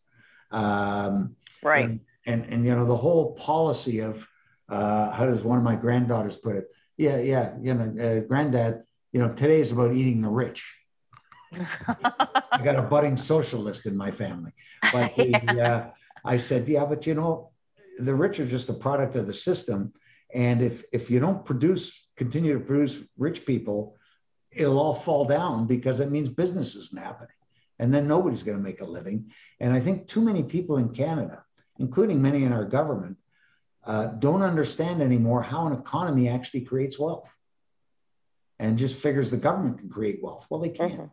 [0.51, 1.84] Um, right.
[1.84, 4.26] And, and, and, you know, the whole policy of,
[4.68, 6.68] uh, how does one of my granddaughters put it?
[6.96, 8.82] Yeah, yeah, you know, uh, granddad,
[9.12, 10.76] you know, today is about eating the rich.
[11.53, 14.53] I got a budding socialist in my family.
[14.92, 15.90] But the, uh,
[16.24, 17.51] I said, yeah, but you know,
[17.98, 19.92] the rich are just a product of the system
[20.32, 23.96] and if if you don't produce, continue to produce rich people,
[24.51, 27.34] it'll all fall down because it means business isn't happening.
[27.78, 29.30] And then nobody's going to make a living.
[29.59, 31.44] And I think too many people in Canada,
[31.78, 33.16] including many in our government,
[33.84, 37.34] uh, don't understand anymore how an economy actually creates wealth
[38.59, 40.46] and just figures the government can create wealth.
[40.51, 40.92] Well, they can't.
[40.92, 41.05] Mm-hmm.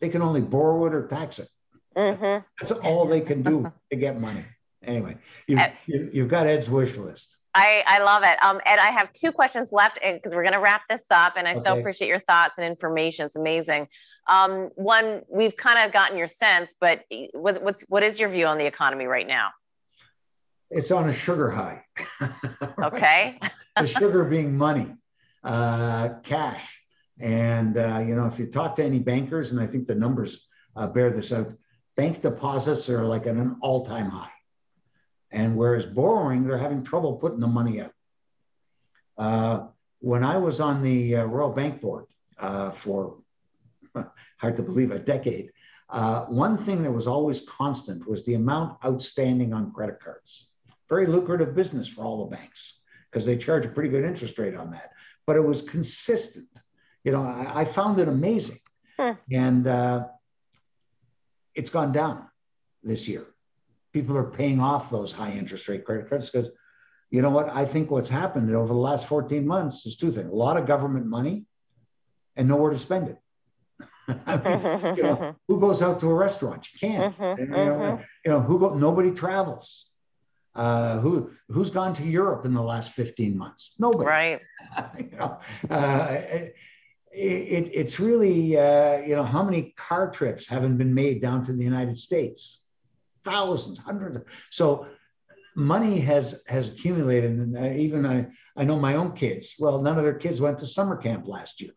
[0.00, 1.48] They can only borrow it or tax it.
[1.96, 2.44] Mm-hmm.
[2.60, 4.44] That's all they can do to get money.
[4.84, 5.16] Anyway,
[5.46, 7.36] you've, uh, you've got Ed's wish list.
[7.54, 8.36] I, I love it.
[8.44, 11.48] Um, Ed, I have two questions left because we're going to wrap this up, and
[11.48, 11.60] I okay.
[11.60, 13.26] so appreciate your thoughts and information.
[13.26, 13.88] It's amazing.
[14.28, 18.46] Um, one, we've kind of gotten your sense, but what, what's what is your view
[18.46, 19.50] on the economy right now?
[20.70, 21.84] It's on a sugar high.
[22.82, 23.38] okay.
[23.76, 24.94] the sugar being money,
[25.42, 26.62] uh, cash,
[27.18, 30.46] and uh, you know, if you talk to any bankers, and I think the numbers
[30.74, 31.54] uh, bear this out,
[31.96, 34.30] bank deposits are like at an all-time high.
[35.30, 37.92] And whereas borrowing, they're having trouble putting the money out.
[39.18, 39.66] Uh,
[40.00, 42.04] when I was on the uh, Royal Bank Board
[42.38, 43.18] uh, for
[44.38, 45.52] hard to believe a decade,
[45.88, 50.48] uh, one thing that was always constant was the amount outstanding on credit cards.
[50.88, 54.54] Very lucrative business for all the banks because they charge a pretty good interest rate
[54.54, 54.90] on that.
[55.26, 56.48] But it was consistent.
[57.06, 58.58] You know, I, I found it amazing,
[58.98, 59.12] hmm.
[59.30, 60.08] and uh,
[61.54, 62.26] it's gone down
[62.82, 63.24] this year.
[63.92, 66.50] People are paying off those high interest rate credit cards because,
[67.12, 67.48] you know what?
[67.48, 70.66] I think what's happened over the last 14 months is two things: a lot of
[70.66, 71.46] government money,
[72.34, 73.18] and nowhere to spend it.
[74.26, 76.66] I mean, you know, who goes out to a restaurant?
[76.72, 77.16] You can't.
[77.16, 78.02] Mm-hmm, you, know, mm-hmm.
[78.24, 78.74] you know, who go?
[78.74, 79.86] Nobody travels.
[80.56, 83.74] Uh, who who's gone to Europe in the last 15 months?
[83.78, 84.06] Nobody.
[84.06, 84.40] Right.
[84.98, 85.38] you know,
[85.70, 86.16] uh,
[87.16, 91.42] it, it, it's really uh, you know how many car trips haven't been made down
[91.44, 92.64] to the United States?
[93.24, 94.18] Thousands, hundreds.
[94.18, 94.86] Of, so
[95.54, 99.56] money has has accumulated, and uh, even I I know my own kids.
[99.58, 101.72] Well, none of their kids went to summer camp last year.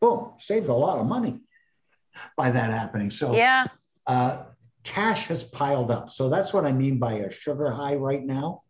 [0.00, 1.40] Boom, saved a lot of money
[2.36, 3.10] by that happening.
[3.10, 3.66] So yeah.
[4.06, 4.44] Uh,
[4.82, 6.10] cash has piled up.
[6.10, 8.62] So that's what I mean by a sugar high right now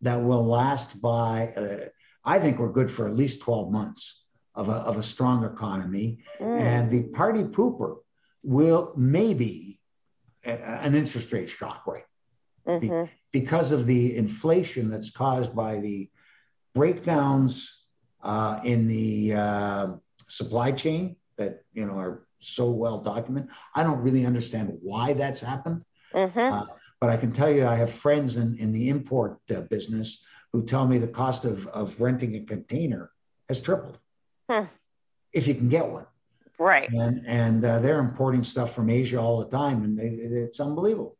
[0.00, 1.88] that will last by, uh,
[2.24, 4.22] I think we're good for at least 12 months
[4.56, 6.18] of a, of a strong economy.
[6.40, 6.60] Mm.
[6.60, 7.98] And the party pooper
[8.42, 9.78] will maybe
[10.44, 12.04] a, an interest rate shock rate
[12.66, 13.04] mm-hmm.
[13.04, 16.10] Be, because of the inflation that's caused by the
[16.74, 17.82] breakdowns
[18.22, 19.86] uh, in the uh,
[20.26, 23.50] supply chain that you know are so well documented.
[23.74, 25.82] I don't really understand why that's happened.
[26.14, 26.38] Mm-hmm.
[26.38, 26.66] Uh,
[27.00, 30.64] but I can tell you, I have friends in, in the import uh, business who
[30.64, 33.10] tell me the cost of, of renting a container
[33.48, 33.98] has tripled
[34.50, 34.64] hmm.
[35.32, 36.06] if you can get one.
[36.58, 36.88] Right.
[36.90, 41.16] And, and uh, they're importing stuff from Asia all the time, and they, it's unbelievable.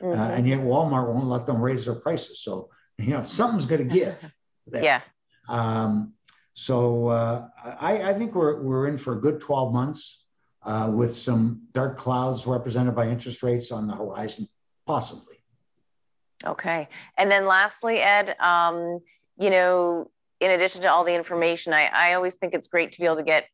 [0.00, 0.20] Uh, mm-hmm.
[0.20, 2.42] and yet Walmart won't let them raise their prices.
[2.42, 2.68] So,
[2.98, 4.32] you know, something's going to give.
[4.68, 4.82] There.
[4.82, 5.02] Yeah.
[5.48, 6.14] Um,
[6.54, 7.46] so uh,
[7.78, 10.24] I, I think we're, we're in for a good 12 months
[10.64, 14.48] uh, with some dark clouds represented by interest rates on the horizon,
[14.84, 15.36] possibly.
[16.44, 16.88] Okay.
[17.16, 18.98] And then lastly, Ed, um,
[19.38, 20.10] you know,
[20.40, 23.16] in addition to all the information, I, I always think it's great to be able
[23.16, 23.46] to get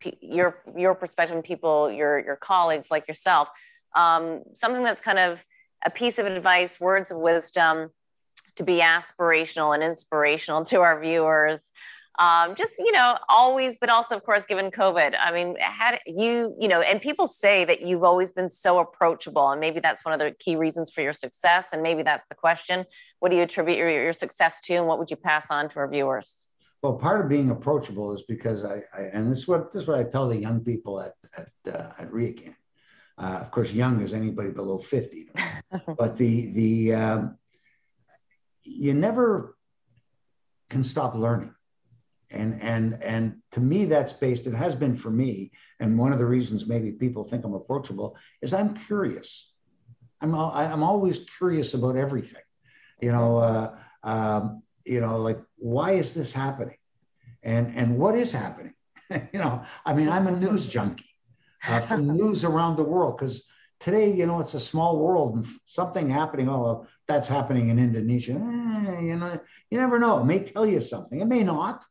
[0.00, 3.48] p- your your perspective, people, your your colleagues like yourself,
[3.94, 5.44] um, something that's kind of
[5.84, 7.90] a piece of advice, words of wisdom
[8.56, 11.70] to be aspirational and inspirational to our viewers
[12.18, 16.54] um, just you know always but also of course given covid i mean had you
[16.58, 20.12] you know and people say that you've always been so approachable and maybe that's one
[20.12, 22.84] of the key reasons for your success and maybe that's the question.
[23.20, 25.76] What do you attribute your, your success to and what would you pass on to
[25.76, 26.46] our viewers?
[26.82, 29.88] Well part of being approachable is because i, I and this is what this is
[29.88, 32.08] what i tell the young people at at, uh, at.
[33.18, 35.28] Uh, of course young is anybody below 50
[35.98, 37.38] but the the um,
[38.62, 39.56] you never
[40.70, 41.52] can stop learning
[42.30, 45.50] and and and to me that's based it has been for me
[45.80, 49.52] and one of the reasons maybe people think i'm approachable is i'm curious.
[50.20, 52.42] I'm i'm always curious about everything.
[53.00, 56.76] You know uh, um, you know like why is this happening?
[57.42, 58.74] And and what is happening?
[59.32, 61.14] You know i mean i'm a news junkie
[61.66, 63.44] uh, for news around the world because
[63.80, 67.78] today you know it's a small world and something happening oh well, that's happening in
[67.78, 68.32] indonesia.
[68.32, 70.18] Eh, you know you never know.
[70.18, 71.20] It may tell you something.
[71.20, 71.86] It may not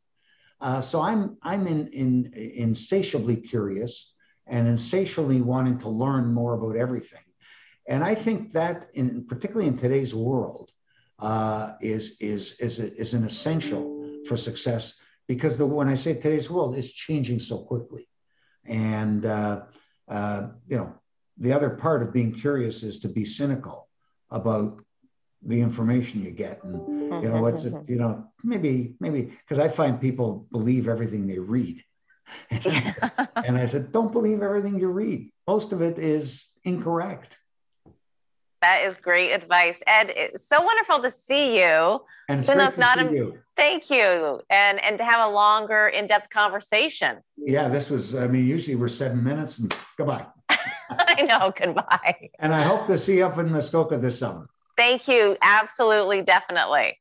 [0.60, 4.12] uh, so I'm I'm in, in insatiably curious
[4.46, 7.22] and insatiably wanting to learn more about everything.
[7.86, 10.70] And I think that, in particularly in today's world,
[11.18, 14.94] uh, is is is is an essential for success
[15.26, 18.08] because the when I say today's world is changing so quickly,
[18.64, 19.62] and uh,
[20.08, 20.94] uh, you know
[21.38, 23.88] the other part of being curious is to be cynical
[24.30, 24.80] about
[25.42, 27.92] the information you get and you know what's it mm-hmm.
[27.92, 31.82] you know maybe maybe because i find people believe everything they read.
[32.50, 35.30] And i said don't believe everything you read.
[35.46, 37.38] Most of it is incorrect.
[38.60, 40.10] That is great advice ed.
[40.14, 42.00] It's so wonderful to see you.
[42.28, 43.38] And it's great to not see you.
[43.56, 44.42] thank you.
[44.50, 47.18] And and to have a longer in-depth conversation.
[47.38, 50.26] Yeah this was i mean usually we're seven minutes and goodbye.
[50.90, 52.30] I know goodbye.
[52.40, 55.38] And i hope to see you up in muskoka this summer Thank you.
[55.42, 56.22] Absolutely.
[56.22, 56.94] Definitely.